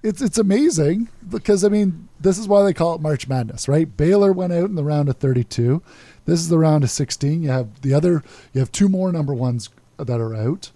it's 0.06 0.22
it's 0.22 0.38
amazing 0.38 1.08
because 1.28 1.64
I 1.64 1.68
mean 1.68 2.08
this 2.20 2.38
is 2.38 2.46
why 2.46 2.62
they 2.62 2.72
call 2.72 2.94
it 2.94 3.00
March 3.00 3.28
Madness, 3.28 3.68
right? 3.68 3.94
Baylor 3.96 4.32
went 4.32 4.52
out 4.52 4.68
in 4.70 4.76
the 4.76 4.84
round 4.84 5.08
of 5.08 5.16
32. 5.16 5.82
This 6.24 6.40
is 6.40 6.48
the 6.48 6.58
round 6.58 6.84
of 6.84 6.90
16. 6.90 7.42
You 7.42 7.50
have 7.50 7.80
the 7.82 7.92
other. 7.92 8.22
You 8.52 8.60
have 8.60 8.72
two 8.72 8.88
more 8.88 9.12
number 9.12 9.34
ones 9.34 9.68
that 9.98 10.20
are 10.20 10.34
out. 10.34 10.70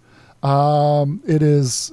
Um, 0.47 1.23
it 1.27 1.43
is. 1.43 1.93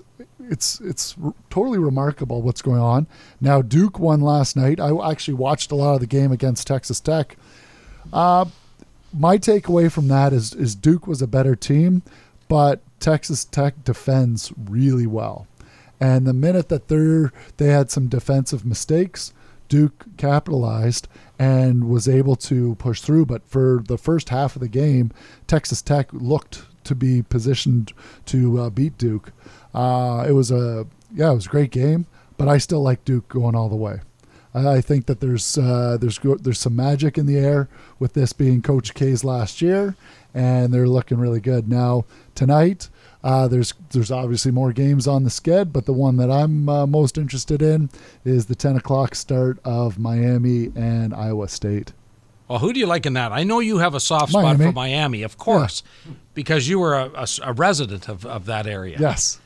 It's 0.49 0.79
it's 0.79 1.15
r- 1.23 1.33
totally 1.49 1.77
remarkable 1.77 2.41
what's 2.41 2.61
going 2.61 2.81
on 2.81 3.05
now. 3.39 3.61
Duke 3.61 3.99
won 3.99 4.21
last 4.21 4.55
night. 4.55 4.79
I 4.79 4.91
actually 5.09 5.35
watched 5.35 5.71
a 5.71 5.75
lot 5.75 5.93
of 5.93 5.99
the 5.99 6.07
game 6.07 6.31
against 6.31 6.65
Texas 6.67 6.99
Tech. 6.99 7.37
Uh, 8.11 8.45
my 9.13 9.37
takeaway 9.37 9.91
from 9.91 10.07
that 10.07 10.33
is 10.33 10.53
is 10.53 10.73
Duke 10.73 11.05
was 11.05 11.21
a 11.21 11.27
better 11.27 11.55
team, 11.55 12.01
but 12.47 12.81
Texas 12.99 13.45
Tech 13.45 13.83
defends 13.83 14.51
really 14.57 15.07
well. 15.07 15.45
And 15.99 16.27
the 16.27 16.33
minute 16.33 16.69
that 16.69 16.87
they're 16.87 17.31
they 17.57 17.67
had 17.67 17.89
some 17.89 18.07
defensive 18.07 18.65
mistakes, 18.65 19.33
Duke 19.67 20.05
capitalized 20.17 21.07
and 21.39 21.89
was 21.89 22.07
able 22.07 22.35
to 22.35 22.75
push 22.75 23.01
through. 23.01 23.25
But 23.25 23.47
for 23.47 23.83
the 23.87 23.97
first 23.97 24.29
half 24.29 24.55
of 24.55 24.61
the 24.61 24.67
game, 24.67 25.11
Texas 25.47 25.81
Tech 25.81 26.11
looked 26.13 26.63
to 26.83 26.95
be 26.95 27.21
positioned 27.21 27.93
to 28.27 28.59
uh, 28.59 28.69
beat 28.69 28.97
Duke. 28.97 29.31
Uh, 29.73 30.25
it 30.27 30.33
was 30.33 30.51
a 30.51 30.87
yeah, 31.13 31.31
it 31.31 31.35
was 31.35 31.45
a 31.45 31.49
great 31.49 31.71
game, 31.71 32.05
but 32.37 32.47
I 32.47 32.57
still 32.57 32.81
like 32.81 33.05
Duke 33.05 33.27
going 33.29 33.55
all 33.55 33.69
the 33.69 33.75
way. 33.75 33.99
I 34.53 34.81
think 34.81 35.05
that 35.05 35.19
there's 35.19 35.57
uh, 35.57 35.97
there's 35.99 36.19
there's 36.41 36.59
some 36.59 36.75
magic 36.75 37.17
in 37.17 37.25
the 37.25 37.37
air 37.37 37.69
with 37.99 38.13
this 38.13 38.33
being 38.33 38.61
Coach 38.61 38.93
K's 38.93 39.23
last 39.23 39.61
year, 39.61 39.95
and 40.33 40.73
they're 40.73 40.87
looking 40.87 41.19
really 41.19 41.41
good 41.41 41.67
now. 41.69 42.05
Tonight, 42.33 42.89
Uh, 43.23 43.47
there's 43.47 43.73
there's 43.91 44.11
obviously 44.11 44.51
more 44.51 44.71
games 44.71 45.07
on 45.07 45.23
the 45.23 45.29
sked, 45.29 45.73
but 45.73 45.85
the 45.85 45.93
one 45.93 46.17
that 46.17 46.29
I'm 46.31 46.69
uh, 46.69 46.85
most 46.85 47.17
interested 47.17 47.61
in 47.61 47.89
is 48.23 48.45
the 48.45 48.55
10 48.55 48.77
o'clock 48.77 49.15
start 49.15 49.59
of 49.65 49.97
Miami 49.97 50.71
and 50.75 51.13
Iowa 51.13 51.47
State. 51.47 51.93
Well, 52.47 52.59
who 52.59 52.71
do 52.71 52.79
you 52.79 52.85
like 52.85 53.05
in 53.05 53.13
that? 53.13 53.31
I 53.33 53.43
know 53.43 53.59
you 53.59 53.79
have 53.79 53.93
a 53.93 53.99
soft 53.99 54.29
spot 54.31 54.43
Miami. 54.43 54.65
for 54.65 54.71
Miami, 54.71 55.23
of 55.23 55.37
course, 55.37 55.83
because 56.33 56.69
you 56.69 56.79
were 56.79 57.11
a 57.43 57.53
resident 57.53 58.07
of, 58.07 58.25
of 58.25 58.45
that 58.45 58.67
area. 58.67 58.97
Yes. 58.99 59.39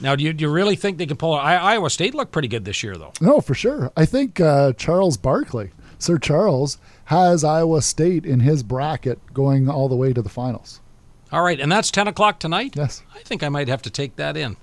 Now, 0.00 0.16
do 0.16 0.24
you, 0.24 0.32
do 0.32 0.42
you 0.42 0.50
really 0.50 0.76
think 0.76 0.98
they 0.98 1.06
can 1.06 1.16
pull 1.16 1.36
it? 1.36 1.40
I, 1.40 1.56
Iowa 1.56 1.90
State 1.90 2.14
looked 2.14 2.32
pretty 2.32 2.48
good 2.48 2.64
this 2.64 2.82
year, 2.82 2.96
though. 2.96 3.12
No, 3.20 3.40
for 3.40 3.54
sure. 3.54 3.92
I 3.96 4.06
think 4.06 4.40
uh, 4.40 4.72
Charles 4.72 5.16
Barkley, 5.16 5.70
Sir 5.98 6.18
Charles, 6.18 6.78
has 7.06 7.44
Iowa 7.44 7.82
State 7.82 8.24
in 8.24 8.40
his 8.40 8.62
bracket 8.62 9.18
going 9.32 9.68
all 9.68 9.88
the 9.88 9.96
way 9.96 10.12
to 10.12 10.22
the 10.22 10.28
finals. 10.28 10.80
All 11.32 11.42
right, 11.42 11.60
and 11.60 11.70
that's 11.70 11.90
10 11.90 12.08
o'clock 12.08 12.38
tonight? 12.40 12.74
Yes. 12.76 13.02
I 13.14 13.20
think 13.20 13.42
I 13.42 13.48
might 13.48 13.68
have 13.68 13.82
to 13.82 13.90
take 13.90 14.16
that 14.16 14.36
in. 14.36 14.56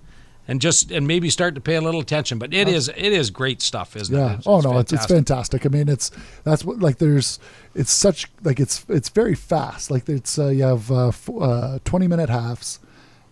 And 0.47 0.61
just 0.61 0.91
and 0.91 1.07
maybe 1.07 1.31
start 1.31 1.55
to 1.55 1.61
pay 1.61 1.73
a 1.73 1.81
little 1.81 1.99
attention, 2.01 2.37
but 2.37 2.53
it 2.53 2.67
is 2.67 2.87
it 2.89 2.97
is 3.11 3.31
great 3.31 3.63
stuff, 3.63 3.95
isn't 3.95 4.15
it? 4.15 4.19
Yeah. 4.19 4.25
It's- 4.33 4.43
oh 4.45 4.59
no, 4.61 4.77
it's 4.77 4.93
it's 4.93 5.07
fantastic. 5.07 5.65
I 5.65 5.69
mean, 5.69 5.89
it's 5.89 6.11
that's 6.43 6.63
what 6.63 6.77
like 6.79 6.99
there's 6.99 7.39
it's 7.73 7.91
such 7.91 8.27
like 8.43 8.59
it's 8.59 8.85
it's 8.87 9.09
very 9.09 9.33
fast. 9.33 9.89
Like 9.89 10.07
it's 10.07 10.37
uh, 10.37 10.49
you 10.49 10.61
have 10.61 10.91
uh, 10.91 11.07
f- 11.07 11.29
uh, 11.31 11.79
20 11.83 12.07
minute 12.07 12.29
halves, 12.29 12.77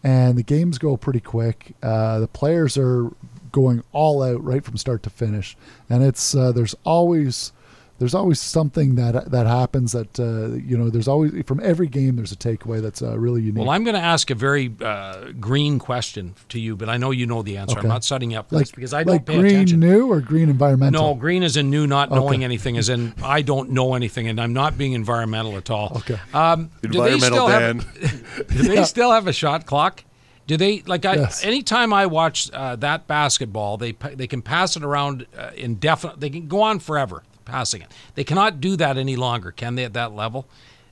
and 0.03 0.39
the 0.39 0.41
games 0.43 0.79
go 0.79 0.97
pretty 0.97 1.19
quick. 1.19 1.75
Uh, 1.83 2.19
the 2.19 2.27
players 2.27 2.79
are 2.79 3.11
going 3.51 3.83
all 3.91 4.23
out 4.23 4.43
right 4.43 4.65
from 4.65 4.77
start 4.77 5.03
to 5.03 5.11
finish, 5.11 5.55
and 5.91 6.01
it's 6.03 6.33
uh, 6.33 6.51
there's 6.51 6.73
always 6.83 7.51
there's 7.99 8.15
always 8.15 8.41
something 8.41 8.95
that 8.95 9.29
that 9.31 9.45
happens 9.45 9.91
that 9.91 10.19
uh, 10.19 10.55
you 10.55 10.77
know 10.77 10.89
there's 10.89 11.07
always 11.07 11.31
from 11.45 11.59
every 11.63 11.87
game 11.87 12.15
there's 12.15 12.31
a 12.31 12.35
takeaway 12.35 12.81
that's 12.81 13.01
uh, 13.01 13.17
really 13.17 13.41
unique. 13.41 13.61
Well, 13.61 13.69
I'm 13.69 13.83
going 13.83 13.95
to 13.95 14.01
ask 14.01 14.29
a 14.31 14.35
very 14.35 14.73
uh, 14.81 15.31
green 15.39 15.79
question 15.79 16.33
to 16.49 16.59
you, 16.59 16.75
but 16.75 16.89
I 16.89 16.97
know 16.97 17.11
you 17.11 17.25
know 17.25 17.43
the 17.43 17.57
answer. 17.57 17.77
I'm 17.79 17.87
not 17.87 18.03
setting 18.03 18.31
you 18.31 18.39
up 18.39 18.49
for 18.49 18.55
like 18.55 18.63
this 18.65 18.71
because 18.71 18.93
I 18.93 19.03
don't 19.03 19.13
like 19.13 19.25
pay 19.25 19.39
green 19.39 19.53
attention. 19.53 19.79
new 19.79 20.11
or 20.11 20.21
green 20.21 20.49
environmental. 20.49 21.09
No, 21.09 21.15
green 21.15 21.43
is 21.43 21.55
in 21.55 21.69
new, 21.69 21.85
not 21.85 22.09
knowing 22.09 22.43
anything, 22.43 22.77
as 22.77 22.89
in 22.89 23.13
I 23.23 23.41
don't 23.41 23.69
know 23.69 23.93
anything, 23.93 24.27
and 24.27 24.41
I'm 24.41 24.53
not 24.53 24.77
being 24.77 24.93
environmental 24.93 25.55
at 25.57 25.69
all. 25.69 25.93
Okay. 25.97 26.19
Um, 26.33 26.71
do 26.81 26.89
they 26.89 27.13
Environmental 27.13 27.47
still 27.47 27.47
Dan. 27.47 27.79
have? 27.79 28.47
Do 28.49 28.63
they 28.63 28.83
still 28.83 29.11
have 29.11 29.27
a 29.27 29.33
shot 29.33 29.65
clock? 29.65 30.03
Do 30.47 30.57
they 30.57 30.81
like? 30.81 31.05
I, 31.05 31.15
Yes. 31.15 31.45
Anytime 31.45 31.93
I 31.93 32.07
watch 32.07 32.51
uh, 32.51 32.75
that 32.77 33.07
basketball, 33.07 33.77
they 33.77 33.93
they 33.93 34.27
can 34.27 34.41
pass 34.41 34.75
it 34.75 34.83
around 34.83 35.25
uh, 35.37 35.51
indefinite. 35.55 36.19
They 36.19 36.29
can 36.29 36.47
go 36.47 36.61
on 36.63 36.79
forever 36.79 37.23
passing 37.45 37.81
it. 37.81 37.91
They 38.15 38.23
cannot 38.23 38.59
do 38.61 38.75
that 38.77 38.97
any 38.97 39.15
longer, 39.15 39.51
can 39.51 39.75
they? 39.75 39.83
At 39.83 39.93
that 39.93 40.13
level, 40.13 40.45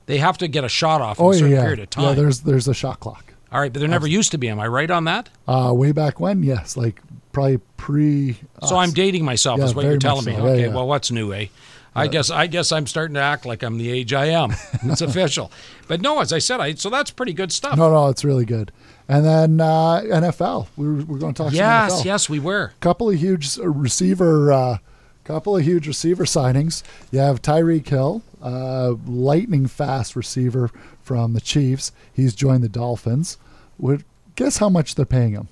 they 0.06 0.18
have 0.18 0.38
to 0.38 0.48
get 0.48 0.64
a 0.64 0.68
shot 0.68 1.00
off 1.00 1.18
in 1.18 1.24
Oh 1.24 1.30
a 1.30 1.34
certain 1.34 1.52
yeah. 1.52 1.60
period 1.62 1.78
of 1.80 1.90
time. 1.90 2.04
yeah. 2.04 2.14
There's 2.14 2.40
there's 2.40 2.68
a 2.68 2.74
shot 2.74 3.00
clock. 3.00 3.34
All 3.50 3.60
right, 3.60 3.72
but 3.72 3.80
there 3.80 3.88
never 3.88 4.06
used 4.06 4.30
to 4.32 4.38
be. 4.38 4.48
Am 4.48 4.58
I 4.58 4.66
right 4.66 4.90
on 4.90 5.04
that? 5.04 5.28
Uh, 5.46 5.72
way 5.74 5.92
back 5.92 6.18
when, 6.20 6.42
yes, 6.42 6.74
like 6.76 7.02
probably 7.32 7.58
pre. 7.76 8.36
So 8.66 8.76
I'm 8.76 8.92
dating 8.92 9.24
myself, 9.26 9.58
Yeah, 9.58 9.66
is 9.66 9.74
what 9.74 9.84
you're 9.84 9.98
telling 9.98 10.24
me. 10.24 10.34
so. 10.34 10.46
Okay, 10.46 10.68
well, 10.68 10.86
what's 10.88 11.10
new, 11.10 11.32
eh? 11.34 11.46
I 11.94 12.06
guess 12.06 12.30
I 12.30 12.46
guess 12.46 12.72
I'm 12.72 12.86
starting 12.86 13.12
to 13.16 13.20
act 13.20 13.44
like 13.44 13.62
I'm 13.62 13.76
the 13.76 13.90
age 13.90 14.14
I 14.14 14.26
am. 14.26 14.52
It's 14.84 15.02
official, 15.02 15.52
but 15.88 16.00
no, 16.00 16.20
as 16.22 16.32
I 16.32 16.38
said, 16.38 16.58
I 16.60 16.72
so 16.74 16.88
that's 16.88 17.10
pretty 17.10 17.34
good 17.34 17.52
stuff. 17.52 17.76
No, 17.76 17.90
no, 17.90 18.08
it's 18.08 18.24
really 18.24 18.46
good. 18.46 18.72
And 19.08 19.26
then 19.26 19.60
uh, 19.60 20.00
NFL, 20.00 20.68
we 20.78 20.86
were, 20.86 20.94
we're 21.04 21.18
going 21.18 21.34
to 21.34 21.42
talk. 21.44 21.52
yes, 21.52 22.02
yes, 22.06 22.30
we 22.30 22.38
were. 22.38 22.72
Couple 22.80 23.10
of 23.10 23.16
huge 23.20 23.58
receiver, 23.58 24.52
uh, 24.52 24.78
couple 25.24 25.56
of 25.56 25.62
huge 25.64 25.86
receiver 25.86 26.24
signings. 26.24 26.82
You 27.10 27.20
have 27.20 27.42
Tyreek 27.42 27.88
Hill, 27.88 28.22
uh, 28.42 28.94
lightning 29.06 29.66
fast 29.66 30.16
receiver 30.16 30.70
from 31.02 31.32
the 31.34 31.40
Chiefs. 31.40 31.92
He's 32.12 32.34
joined 32.34 32.62
the 32.64 32.68
Dolphins. 32.68 33.38
Would 33.78 34.04
guess 34.34 34.58
how 34.58 34.68
much 34.68 34.94
they're 34.94 35.04
paying 35.06 35.32
him? 35.32 35.48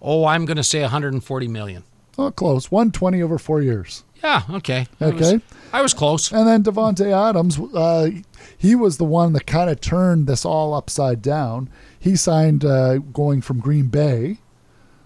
Oh, 0.00 0.24
I'm 0.26 0.44
going 0.44 0.56
to 0.56 0.64
say 0.64 0.80
140 0.82 1.48
million. 1.48 1.84
Oh, 2.18 2.30
close. 2.30 2.70
One 2.70 2.90
twenty 2.90 3.22
over 3.22 3.38
four 3.38 3.62
years. 3.62 4.04
Yeah, 4.22 4.42
okay. 4.50 4.86
I 5.00 5.06
was- 5.10 5.32
Okay. 5.32 5.44
I 5.72 5.80
was 5.80 5.94
close. 5.94 6.30
And 6.30 6.46
then 6.46 6.62
Davante 6.62 7.10
Adams, 7.10 7.58
uh, 7.58 8.10
he 8.58 8.74
was 8.74 8.98
the 8.98 9.04
one 9.06 9.32
that 9.32 9.46
kind 9.46 9.70
of 9.70 9.80
turned 9.80 10.26
this 10.26 10.44
all 10.44 10.74
upside 10.74 11.22
down. 11.22 11.70
He 11.98 12.14
signed 12.16 12.62
uh, 12.64 12.98
going 12.98 13.40
from 13.40 13.58
Green 13.60 13.86
Bay, 13.86 14.36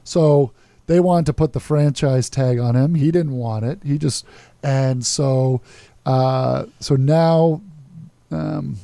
so 0.03 0.51
they 0.87 1.01
wanted 1.01 1.27
to 1.27 1.33
put 1.33 1.53
the 1.53 1.61
franchise 1.61 2.31
tag 2.31 2.59
on 2.59 2.77
him. 2.77 2.95
He 2.95 3.11
didn't 3.11 3.33
want 3.37 3.65
it. 3.65 3.81
He 3.85 3.99
just 3.99 4.25
and 4.63 5.05
so 5.05 5.61
uh, 6.05 6.67
so 6.81 6.97
now 6.97 7.61
um, 8.31 8.77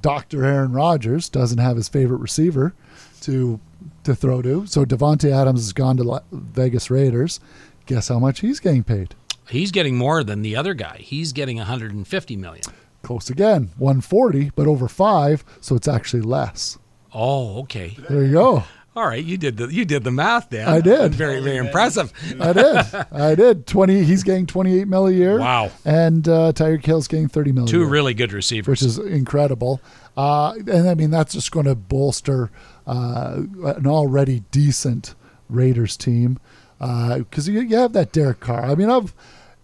Doctor 0.00 0.44
Aaron 0.44 0.72
Rodgers 0.72 1.28
doesn't 1.28 1.58
have 1.58 1.76
his 1.76 1.88
favorite 1.88 2.18
receiver 2.18 2.74
to 3.22 3.60
to 4.04 4.14
throw 4.14 4.42
to. 4.42 4.66
So 4.66 4.84
Davante 4.84 5.30
Adams 5.30 5.60
has 5.60 5.72
gone 5.72 5.96
to 5.98 6.04
La- 6.04 6.20
Vegas 6.32 6.90
Raiders. 6.90 7.40
Guess 7.86 8.08
how 8.08 8.18
much 8.18 8.40
he's 8.40 8.60
getting 8.60 8.84
paid? 8.84 9.14
He's 9.48 9.72
getting 9.72 9.96
more 9.96 10.22
than 10.22 10.42
the 10.42 10.54
other 10.54 10.74
guy. 10.74 10.98
He's 11.00 11.32
getting 11.32 11.56
150 11.56 12.36
million. 12.36 12.64
Close 13.02 13.30
again, 13.30 13.70
140, 13.78 14.52
but 14.54 14.66
over 14.66 14.86
five, 14.86 15.42
so 15.60 15.74
it's 15.74 15.88
actually 15.88 16.20
less. 16.22 16.78
Oh, 17.12 17.60
okay. 17.62 17.96
There 18.08 18.22
you 18.24 18.32
go. 18.32 18.64
All 19.00 19.06
right, 19.06 19.24
you 19.24 19.38
did 19.38 19.56
the 19.56 19.66
you 19.72 19.86
did 19.86 20.04
the 20.04 20.10
math, 20.10 20.50
Dan. 20.50 20.68
I 20.68 20.82
did. 20.82 21.14
Very 21.14 21.40
very 21.40 21.56
impressive. 21.56 22.12
I 22.38 22.52
did. 22.52 22.76
I 23.10 23.34
did. 23.34 23.66
20. 23.66 24.04
He's 24.04 24.22
getting 24.22 24.44
28 24.44 24.86
mil 24.86 25.06
a 25.06 25.10
year. 25.10 25.38
Wow. 25.38 25.70
And 25.86 26.28
uh, 26.28 26.52
Tyreek 26.52 26.84
Hill's 26.84 27.08
getting 27.08 27.26
30 27.26 27.52
mil 27.52 27.64
a 27.64 27.66
Two 27.66 27.78
year, 27.78 27.88
really 27.88 28.12
good 28.12 28.30
receivers. 28.34 28.68
which 28.68 28.82
is 28.82 28.98
incredible. 28.98 29.80
Uh, 30.18 30.52
and 30.70 30.86
I 30.86 30.94
mean, 30.94 31.10
that's 31.10 31.32
just 31.32 31.50
going 31.50 31.64
to 31.64 31.74
bolster 31.74 32.50
uh, 32.86 33.40
an 33.64 33.86
already 33.86 34.40
decent 34.50 35.14
Raiders 35.48 35.96
team 35.96 36.38
because 36.78 37.48
you, 37.48 37.58
you 37.62 37.78
have 37.78 37.94
that 37.94 38.12
Derek 38.12 38.40
Carr. 38.40 38.66
I 38.66 38.74
mean, 38.74 38.90
I've. 38.90 39.14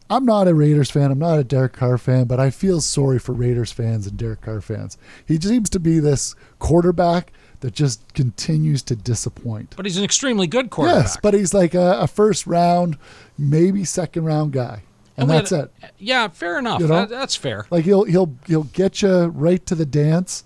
I'm 0.09 0.25
not 0.25 0.47
a 0.49 0.55
Raiders 0.55 0.91
fan. 0.91 1.11
I'm 1.11 1.19
not 1.19 1.41
a 1.41 1.45
Derek 1.45 1.73
Carr 1.73 1.99
fan, 1.99 2.25
but 2.27 2.39
I 2.39 2.49
feel 2.51 2.81
sorry 2.81 3.19
for 3.19 3.33
Raiders 3.33 3.73
fans 3.73 4.07
and 4.07 4.17
Derek 4.17 4.41
Carr 4.41 4.61
fans. 4.61 4.97
He 5.27 5.39
seems 5.39 5.69
to 5.71 5.81
be 5.81 5.99
this 5.99 6.37
quarterback 6.61 7.33
that 7.61 7.75
just 7.75 8.13
continues 8.15 8.83
to 8.83 8.97
disappoint. 8.97 9.75
but 9.77 9.87
he's 9.87 9.97
an 9.97 10.05
extremely 10.05 10.47
good 10.47 10.71
quarterback. 10.71 11.05
Yes, 11.05 11.17
but 11.23 11.35
he's 11.35 11.53
like 11.55 11.75
a, 11.75 12.01
a 12.01 12.07
first 12.07 12.47
round, 12.47 12.97
maybe 13.39 13.85
second 13.85 14.25
round 14.25 14.53
guy, 14.53 14.83
and 15.17 15.29
we 15.29 15.35
that's 15.35 15.51
had- 15.51 15.65
it. 15.83 15.91
Yeah, 15.99 16.29
fair 16.29 16.59
enough. 16.59 16.81
You 16.81 16.89
know? 16.89 16.95
That- 17.01 17.09
that's 17.11 17.37
fair. 17.37 17.67
Like 17.71 17.85
he'll 17.85 18.05
he'll 18.05 18.35
he'll 18.47 18.65
get 18.65 19.03
you 19.03 19.27
right 19.27 19.65
to 19.67 19.75
the 19.75 19.87
dance, 19.87 20.45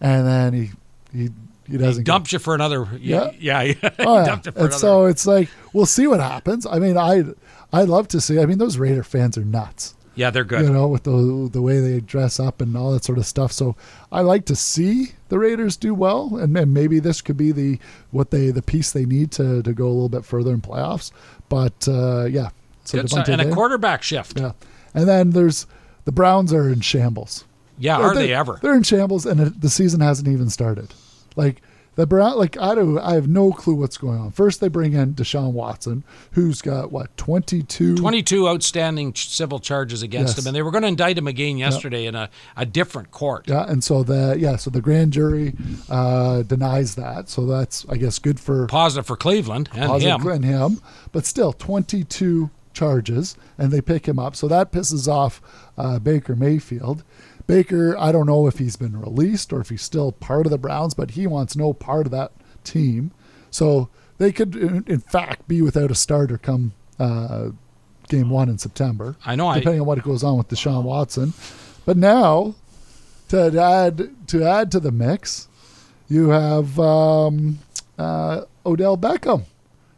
and 0.00 0.26
then 0.26 0.52
he 0.54 0.70
he 1.12 1.28
he 1.68 1.76
doesn't. 1.76 2.04
get- 2.04 2.12
Dumps 2.12 2.32
you 2.32 2.38
for 2.38 2.54
another. 2.54 2.88
Yeah. 3.00 3.30
Yeah, 3.38 3.62
yeah. 3.62 3.74
Oh, 3.98 4.18
yeah. 4.18 4.24
Dumped 4.26 4.46
you 4.46 4.52
for 4.52 4.58
And 4.58 4.66
another. 4.68 4.78
so 4.78 5.04
it's 5.04 5.26
like 5.26 5.48
we'll 5.72 5.86
see 5.86 6.06
what 6.06 6.20
happens. 6.20 6.64
I 6.66 6.78
mean, 6.78 6.96
I 6.96 7.24
I 7.72 7.82
love 7.84 8.08
to 8.08 8.20
see. 8.20 8.40
I 8.40 8.46
mean, 8.46 8.58
those 8.58 8.78
Raider 8.78 9.02
fans 9.02 9.36
are 9.38 9.44
nuts. 9.44 9.94
Yeah, 10.18 10.30
they're 10.30 10.42
good. 10.42 10.62
You 10.62 10.70
know, 10.70 10.88
with 10.88 11.04
the 11.04 11.48
the 11.52 11.62
way 11.62 11.78
they 11.78 12.00
dress 12.00 12.40
up 12.40 12.60
and 12.60 12.76
all 12.76 12.90
that 12.90 13.04
sort 13.04 13.18
of 13.18 13.26
stuff. 13.26 13.52
So 13.52 13.76
I 14.10 14.22
like 14.22 14.46
to 14.46 14.56
see 14.56 15.12
the 15.28 15.38
Raiders 15.38 15.76
do 15.76 15.94
well, 15.94 16.36
and, 16.36 16.56
and 16.56 16.74
maybe 16.74 16.98
this 16.98 17.20
could 17.20 17.36
be 17.36 17.52
the 17.52 17.78
what 18.10 18.32
they 18.32 18.50
the 18.50 18.60
piece 18.60 18.90
they 18.90 19.04
need 19.04 19.30
to 19.32 19.62
to 19.62 19.72
go 19.72 19.86
a 19.86 19.94
little 19.94 20.08
bit 20.08 20.24
further 20.24 20.52
in 20.52 20.60
playoffs. 20.60 21.12
But 21.48 21.86
uh, 21.86 22.24
yeah, 22.24 22.48
so 22.82 22.98
Good. 22.98 23.06
Davante 23.06 23.28
and 23.28 23.42
a 23.42 23.54
quarterback 23.54 24.02
shift. 24.02 24.40
Yeah, 24.40 24.52
and 24.92 25.08
then 25.08 25.30
there's 25.30 25.68
the 26.04 26.10
Browns 26.10 26.52
are 26.52 26.68
in 26.68 26.80
shambles. 26.80 27.44
Yeah, 27.78 27.98
are 27.98 28.12
they 28.12 28.34
ever? 28.34 28.58
They're 28.60 28.74
in 28.74 28.82
shambles, 28.82 29.24
and 29.24 29.38
it, 29.38 29.60
the 29.60 29.70
season 29.70 30.00
hasn't 30.00 30.26
even 30.26 30.50
started. 30.50 30.92
Like 31.36 31.62
the 31.98 32.06
Brown, 32.06 32.38
like 32.38 32.56
I 32.58 32.76
don't, 32.76 32.96
I 33.00 33.14
have 33.14 33.26
no 33.26 33.50
clue 33.52 33.74
what's 33.74 33.96
going 33.96 34.20
on. 34.20 34.30
First, 34.30 34.60
they 34.60 34.68
bring 34.68 34.92
in 34.92 35.14
Deshaun 35.14 35.50
Watson, 35.52 36.04
who's 36.30 36.62
got 36.62 36.92
what 36.92 37.14
22, 37.16 37.96
22 37.96 38.48
outstanding 38.48 39.12
civil 39.16 39.58
charges 39.58 40.00
against 40.00 40.36
Yes. 40.36 40.44
him, 40.44 40.46
and 40.48 40.54
they 40.54 40.62
were 40.62 40.70
going 40.70 40.82
to 40.82 40.88
indict 40.88 41.18
him 41.18 41.26
again 41.26 41.58
yesterday 41.58 42.06
in 42.06 42.14
a, 42.14 42.30
a 42.56 42.64
different 42.64 43.10
court. 43.10 43.48
Yeah, 43.48 43.68
and 43.68 43.82
so 43.82 44.04
the 44.04 44.36
yeah, 44.38 44.54
so 44.54 44.70
the 44.70 44.80
grand 44.80 45.12
jury 45.12 45.54
uh, 45.90 46.42
denies 46.42 46.94
that. 46.94 47.28
So 47.28 47.46
that's 47.46 47.84
I 47.88 47.96
guess 47.96 48.20
good 48.20 48.38
for 48.38 48.66
Positive 48.68 49.04
for 49.04 49.16
Cleveland 49.16 49.68
and 49.74 49.88
positive 49.90 50.20
him. 50.20 50.28
and 50.28 50.44
him, 50.44 50.80
but 51.10 51.26
still 51.26 51.52
22 51.52 52.50
charges, 52.72 53.36
and 53.58 53.72
they 53.72 53.80
pick 53.80 54.06
him 54.06 54.20
up. 54.20 54.36
So 54.36 54.46
that 54.46 54.70
pisses 54.70 55.08
off 55.08 55.42
uh, 55.76 55.98
Baker 55.98 56.36
Mayfield. 56.36 57.02
Baker, 57.48 57.96
I 57.98 58.12
don't 58.12 58.26
know 58.26 58.46
if 58.46 58.58
he's 58.58 58.76
been 58.76 59.00
released 59.00 59.52
or 59.52 59.60
if 59.60 59.70
he's 59.70 59.82
still 59.82 60.12
part 60.12 60.46
of 60.46 60.50
the 60.50 60.58
Browns, 60.58 60.94
but 60.94 61.12
he 61.12 61.26
wants 61.26 61.56
no 61.56 61.72
part 61.72 62.06
of 62.06 62.12
that 62.12 62.30
team. 62.62 63.10
So 63.50 63.88
they 64.18 64.30
could, 64.32 64.54
in, 64.54 64.84
in 64.86 65.00
fact, 65.00 65.48
be 65.48 65.62
without 65.62 65.90
a 65.90 65.94
starter 65.96 66.36
come 66.38 66.74
uh, 67.00 67.48
game 68.08 68.28
one 68.30 68.48
in 68.50 68.58
September. 68.58 69.16
I 69.24 69.34
know, 69.34 69.48
I- 69.48 69.58
depending 69.58 69.80
on 69.80 69.86
what 69.86 70.02
goes 70.02 70.22
on 70.22 70.36
with 70.36 70.48
Deshaun 70.48 70.84
Watson. 70.84 71.32
But 71.86 71.96
now, 71.96 72.54
to 73.30 73.58
add 73.60 74.10
to 74.28 74.44
add 74.44 74.70
to 74.72 74.78
the 74.80 74.92
mix, 74.92 75.48
you 76.06 76.28
have 76.28 76.78
um, 76.78 77.60
uh, 77.98 78.42
Odell 78.66 78.98
Beckham, 78.98 79.44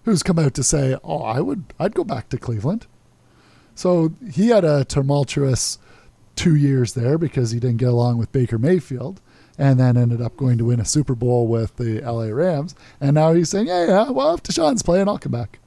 who's 0.04 0.22
come 0.22 0.38
out 0.38 0.54
to 0.54 0.62
say, 0.62 0.96
"Oh, 1.02 1.22
I 1.22 1.40
would, 1.40 1.64
I'd 1.80 1.94
go 1.96 2.04
back 2.04 2.28
to 2.28 2.38
Cleveland." 2.38 2.86
So 3.74 4.12
he 4.32 4.48
had 4.50 4.64
a 4.64 4.84
tumultuous 4.84 5.78
two 6.40 6.54
years 6.56 6.94
there 6.94 7.18
because 7.18 7.50
he 7.50 7.60
didn't 7.60 7.76
get 7.78 7.88
along 7.90 8.18
with 8.18 8.32
Baker 8.32 8.58
Mayfield, 8.58 9.20
and 9.58 9.78
then 9.78 9.96
ended 9.96 10.20
up 10.22 10.36
going 10.36 10.56
to 10.58 10.64
win 10.64 10.80
a 10.80 10.84
Super 10.84 11.14
Bowl 11.14 11.46
with 11.46 11.76
the 11.76 12.00
LA 12.00 12.26
Rams. 12.26 12.74
And 13.00 13.14
now 13.14 13.32
he's 13.34 13.50
saying, 13.50 13.66
yeah, 13.66 13.86
yeah, 13.86 14.10
well, 14.10 14.34
if 14.34 14.42
Deshaun's 14.42 14.82
playing, 14.82 15.08
I'll 15.08 15.18
come 15.18 15.32
back. 15.32 15.58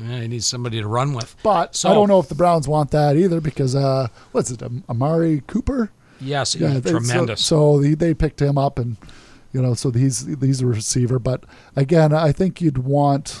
Yeah, 0.00 0.20
he 0.20 0.28
needs 0.28 0.46
somebody 0.46 0.80
to 0.80 0.86
run 0.86 1.12
with. 1.14 1.34
But 1.42 1.74
So- 1.74 1.90
I 1.90 1.94
don't 1.94 2.08
know 2.08 2.20
if 2.20 2.28
the 2.28 2.34
Browns 2.36 2.68
want 2.68 2.92
that 2.92 3.16
either 3.16 3.40
because, 3.40 3.74
uh, 3.74 4.06
what's 4.32 4.50
it, 4.50 4.62
Amari 4.88 5.42
Cooper? 5.48 5.90
Yes, 6.20 6.54
Yeah, 6.54 6.68
he's 6.74 6.82
they- 6.82 6.90
so- 6.92 6.98
tremendous. 6.98 7.44
So, 7.44 7.80
they, 7.80 7.94
they 7.94 8.14
picked 8.14 8.40
him 8.40 8.56
up, 8.58 8.78
and 8.78 8.96
you 9.52 9.60
know, 9.60 9.74
so 9.74 9.90
he's 9.90 10.26
he's 10.40 10.60
a 10.60 10.66
receiver. 10.66 11.18
But 11.18 11.42
again, 11.74 12.12
I 12.14 12.30
think 12.30 12.60
you'd 12.60 12.78
want 12.78 13.40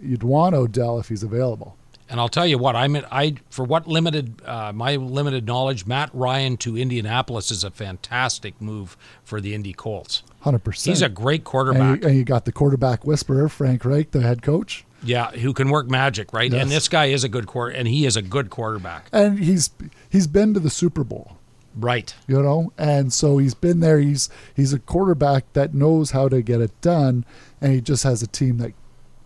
you'd 0.00 0.22
want 0.22 0.54
Odell 0.54 0.98
if 0.98 1.08
he's 1.10 1.22
available. 1.22 1.76
And 2.14 2.20
I'll 2.20 2.28
tell 2.28 2.46
you 2.46 2.58
what, 2.58 2.76
I'm 2.76 2.94
I 3.10 3.34
for 3.50 3.64
what 3.64 3.88
limited 3.88 4.40
uh, 4.46 4.72
my 4.72 4.94
limited 4.94 5.48
knowledge, 5.48 5.84
Matt 5.84 6.10
Ryan 6.12 6.56
to 6.58 6.78
Indianapolis 6.78 7.50
is 7.50 7.64
a 7.64 7.72
fantastic 7.72 8.60
move 8.60 8.96
for 9.24 9.40
the 9.40 9.52
Indy 9.52 9.72
Colts. 9.72 10.22
Hundred 10.38 10.60
percent. 10.62 10.92
He's 10.92 11.02
a 11.02 11.08
great 11.08 11.40
and 11.40 11.44
quarterback. 11.44 12.02
you, 12.02 12.06
and 12.06 12.16
you 12.16 12.22
got 12.22 12.44
the 12.44 12.52
quarterback 12.52 13.04
whisperer, 13.04 13.48
Frank 13.48 13.84
Reich, 13.84 14.12
the 14.12 14.20
head 14.20 14.42
coach, 14.42 14.84
yeah, 15.02 15.32
who 15.32 15.52
can 15.52 15.70
work 15.70 15.90
magic, 15.90 16.32
right? 16.32 16.52
Yes. 16.52 16.62
And 16.62 16.70
this 16.70 16.86
guy 16.86 17.06
is 17.06 17.24
a 17.24 17.28
good 17.28 17.48
quarter, 17.48 17.74
and 17.74 17.88
he 17.88 18.06
is 18.06 18.16
a 18.16 18.22
good 18.22 18.48
quarterback. 18.48 19.08
and 19.10 19.40
he's 19.40 19.70
he's 20.08 20.28
been 20.28 20.54
to 20.54 20.60
the 20.60 20.70
Super 20.70 21.02
Bowl. 21.02 21.38
Right. 21.74 22.14
you 22.28 22.40
know 22.40 22.72
and 22.78 23.12
so 23.12 23.38
he's 23.38 23.54
been 23.54 23.80
there 23.80 23.98
he's 23.98 24.28
he's 24.54 24.72
a 24.72 24.78
quarterback 24.78 25.52
that 25.54 25.74
knows 25.74 26.12
how 26.12 26.28
to 26.28 26.42
get 26.42 26.60
it 26.60 26.80
done 26.80 27.24
and 27.60 27.72
he 27.72 27.80
just 27.80 28.04
has 28.04 28.22
a 28.22 28.28
team 28.28 28.58
that 28.58 28.70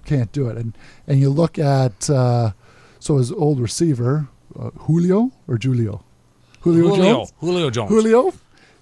can't 0.07 0.33
do 0.33 0.49
it 0.49 0.57
and 0.57 0.73
and 1.07 1.21
you 1.21 1.29
look 1.29 1.59
at 1.59 2.09
uh 2.09 2.53
so 3.01 3.17
his 3.19 3.33
old 3.33 3.61
receiver 3.61 4.29
uh, 4.59 4.71
Julio 4.71 5.33
or 5.47 5.59
Julio 5.59 6.05
Julio, 6.61 6.89
Julio, 6.89 6.97
Jones 6.97 7.33
Julio 7.39 7.71
Jones. 7.71 7.91
Julio 7.91 8.33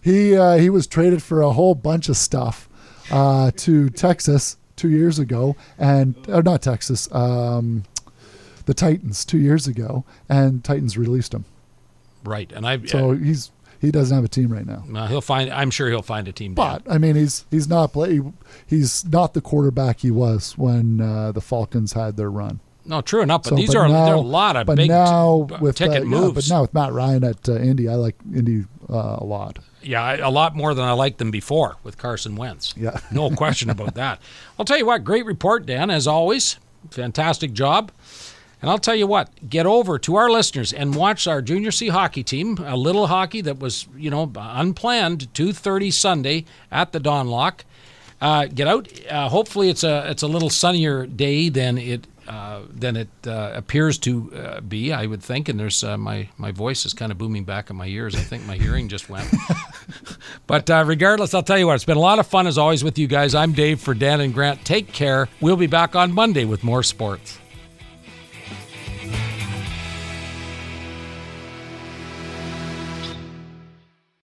he 0.03 0.37
uh, 0.37 0.57
he 0.57 0.71
was 0.71 0.87
traded 0.87 1.23
for 1.23 1.43
a 1.43 1.51
whole 1.53 1.75
bunch 1.75 2.09
of 2.09 2.17
stuff 2.17 2.69
uh 3.11 3.51
to 3.57 3.89
Texas 3.91 4.57
2 4.77 4.89
years 4.91 5.19
ago 5.19 5.57
and 5.79 6.15
or 6.29 6.43
not 6.43 6.63
Texas 6.63 7.09
um 7.13 7.85
the 8.67 8.75
Titans 8.75 9.25
2 9.25 9.39
years 9.39 9.67
ago 9.67 10.05
and 10.29 10.65
Titans 10.65 10.97
released 10.99 11.33
him 11.35 11.45
Right. 12.27 12.51
And 12.53 12.67
I 12.67 12.85
so 12.85 13.13
he's 13.13 13.51
he 13.81 13.91
doesn't 13.91 14.15
have 14.15 14.25
a 14.25 14.29
team 14.29 14.53
right 14.53 14.67
now 14.67 14.85
uh, 14.95 15.07
he'll 15.07 15.21
find 15.21 15.51
I'm 15.51 15.71
sure 15.71 15.89
he'll 15.89 16.03
find 16.03 16.27
a 16.29 16.33
team. 16.33 16.55
But 16.55 16.83
I 16.91 16.99
mean, 16.99 17.15
he's 17.15 17.45
he's 17.51 17.69
not 17.69 17.93
play. 17.93 18.21
He's 18.67 19.05
not 19.07 19.35
the 19.35 19.41
quarterback 19.41 20.01
he 20.01 20.11
was 20.11 20.57
when 20.59 21.01
uh, 21.01 21.33
the 21.33 21.41
Falcons 21.41 21.93
had 21.93 22.17
their 22.17 22.31
run. 22.31 22.61
No, 22.87 23.01
true 23.01 23.23
enough, 23.23 23.43
but 23.45 23.51
So, 23.51 23.57
these 23.57 23.69
but 23.69 23.77
are 23.77 23.89
now- 23.89 24.15
a 24.15 24.21
lot 24.21 24.57
of 24.57 24.67
but 24.67 24.77
big 24.77 24.89
now 24.91 25.47
t- 25.49 25.57
with 25.61 25.77
ticket 25.77 26.03
uh, 26.03 26.05
yeah, 26.05 26.09
moves. 26.21 26.49
but 26.49 26.55
now 26.55 26.61
with 26.63 26.73
Matt 26.75 26.93
Ryan 26.93 27.25
at 27.25 27.49
uh, 27.49 27.55
Indy, 27.57 27.89
I 27.89 27.95
like 27.95 28.17
Indy 28.35 28.65
uh, 28.89 29.17
a 29.19 29.25
lot. 29.25 29.59
Yeah, 29.83 30.03
I- 30.03 30.17
a 30.17 30.31
lot 30.31 30.55
more 30.57 30.75
than 30.75 30.85
I 30.85 30.93
liked 30.93 31.19
them 31.19 31.31
before 31.31 31.77
with 31.83 31.99
Carson 31.99 32.37
Wentz. 32.37 32.75
Yeah. 32.77 32.99
no 33.11 33.31
question 33.31 33.71
about 33.71 33.95
that. 34.03 34.21
I'll 34.59 34.65
tell 34.65 34.79
you 34.79 34.87
what, 34.87 35.05
great 35.05 35.27
report, 35.27 35.67
Dan, 35.67 35.91
as 35.91 36.07
always. 36.07 36.59
Fantastic 36.91 37.53
job. 37.53 37.91
And 38.63 38.71
I'll 38.71 38.79
tell 38.79 38.95
you 38.97 39.07
what, 39.07 39.29
get 39.51 39.67
over 39.67 39.99
to 39.99 40.17
our 40.17 40.31
listeners 40.31 40.73
and 40.73 40.95
watch 40.95 41.27
our 41.27 41.43
junior 41.43 41.71
C 41.71 41.89
hockey 41.89 42.23
team, 42.23 42.57
a 42.65 42.75
little 42.77 43.07
hockey 43.09 43.43
that 43.43 43.59
was, 43.59 43.87
you 43.97 44.09
know, 44.11 44.31
unplanned, 44.35 45.29
2:30 45.35 45.93
Sunday 45.93 46.45
at 46.73 46.93
the 46.93 46.99
Don 47.01 47.29
Lough. 47.29 47.51
Uh, 48.19 48.47
get 48.47 48.67
out. 48.67 48.89
Uh, 49.11 49.29
hopefully, 49.29 49.69
it's 49.69 49.85
a 49.85 50.11
it's 50.11 50.23
a 50.23 50.27
little 50.27 50.49
sunnier 50.49 51.05
day 51.07 51.51
than 51.51 51.77
it 51.77 52.07
uh, 52.29 52.63
than 52.71 52.97
it 52.97 53.09
uh, 53.27 53.53
appears 53.55 53.99
to 53.99 54.33
uh, 54.35 54.61
be. 54.61 54.93
I 54.93 55.07
would 55.07 55.23
think. 55.23 55.49
And 55.49 55.59
there's 55.59 55.83
uh, 55.85 55.97
my 55.97 56.29
my 56.37 56.53
voice 56.53 56.87
is 56.87 56.95
kind 56.95 57.13
of 57.13 57.19
booming 57.19 57.45
back 57.45 57.71
in 57.71 57.77
my 57.77 57.87
ears. 57.87 58.15
I 58.15 58.21
think 58.21 58.47
my 58.47 58.57
hearing 58.57 58.89
just 58.89 59.09
went. 59.09 59.29
But 60.47 60.71
uh, 60.71 60.85
regardless, 60.87 61.35
I'll 61.35 61.43
tell 61.43 61.59
you 61.59 61.67
what, 61.67 61.75
it's 61.75 61.85
been 61.85 61.97
a 61.97 62.01
lot 62.01 62.19
of 62.19 62.27
fun 62.27 62.47
as 62.47 62.57
always 62.59 62.85
with 62.85 62.99
you 62.99 63.07
guys. 63.07 63.35
I'm 63.35 63.53
Dave 63.53 63.81
for 63.81 63.95
Dan 63.95 64.21
and 64.21 64.33
Grant. 64.33 64.65
Take 64.65 64.93
care. 64.93 65.29
We'll 65.41 65.57
be 65.57 65.67
back 65.67 65.97
on 65.97 66.13
Monday 66.13 66.45
with 66.45 66.63
more 66.63 66.83
sports. 66.83 67.39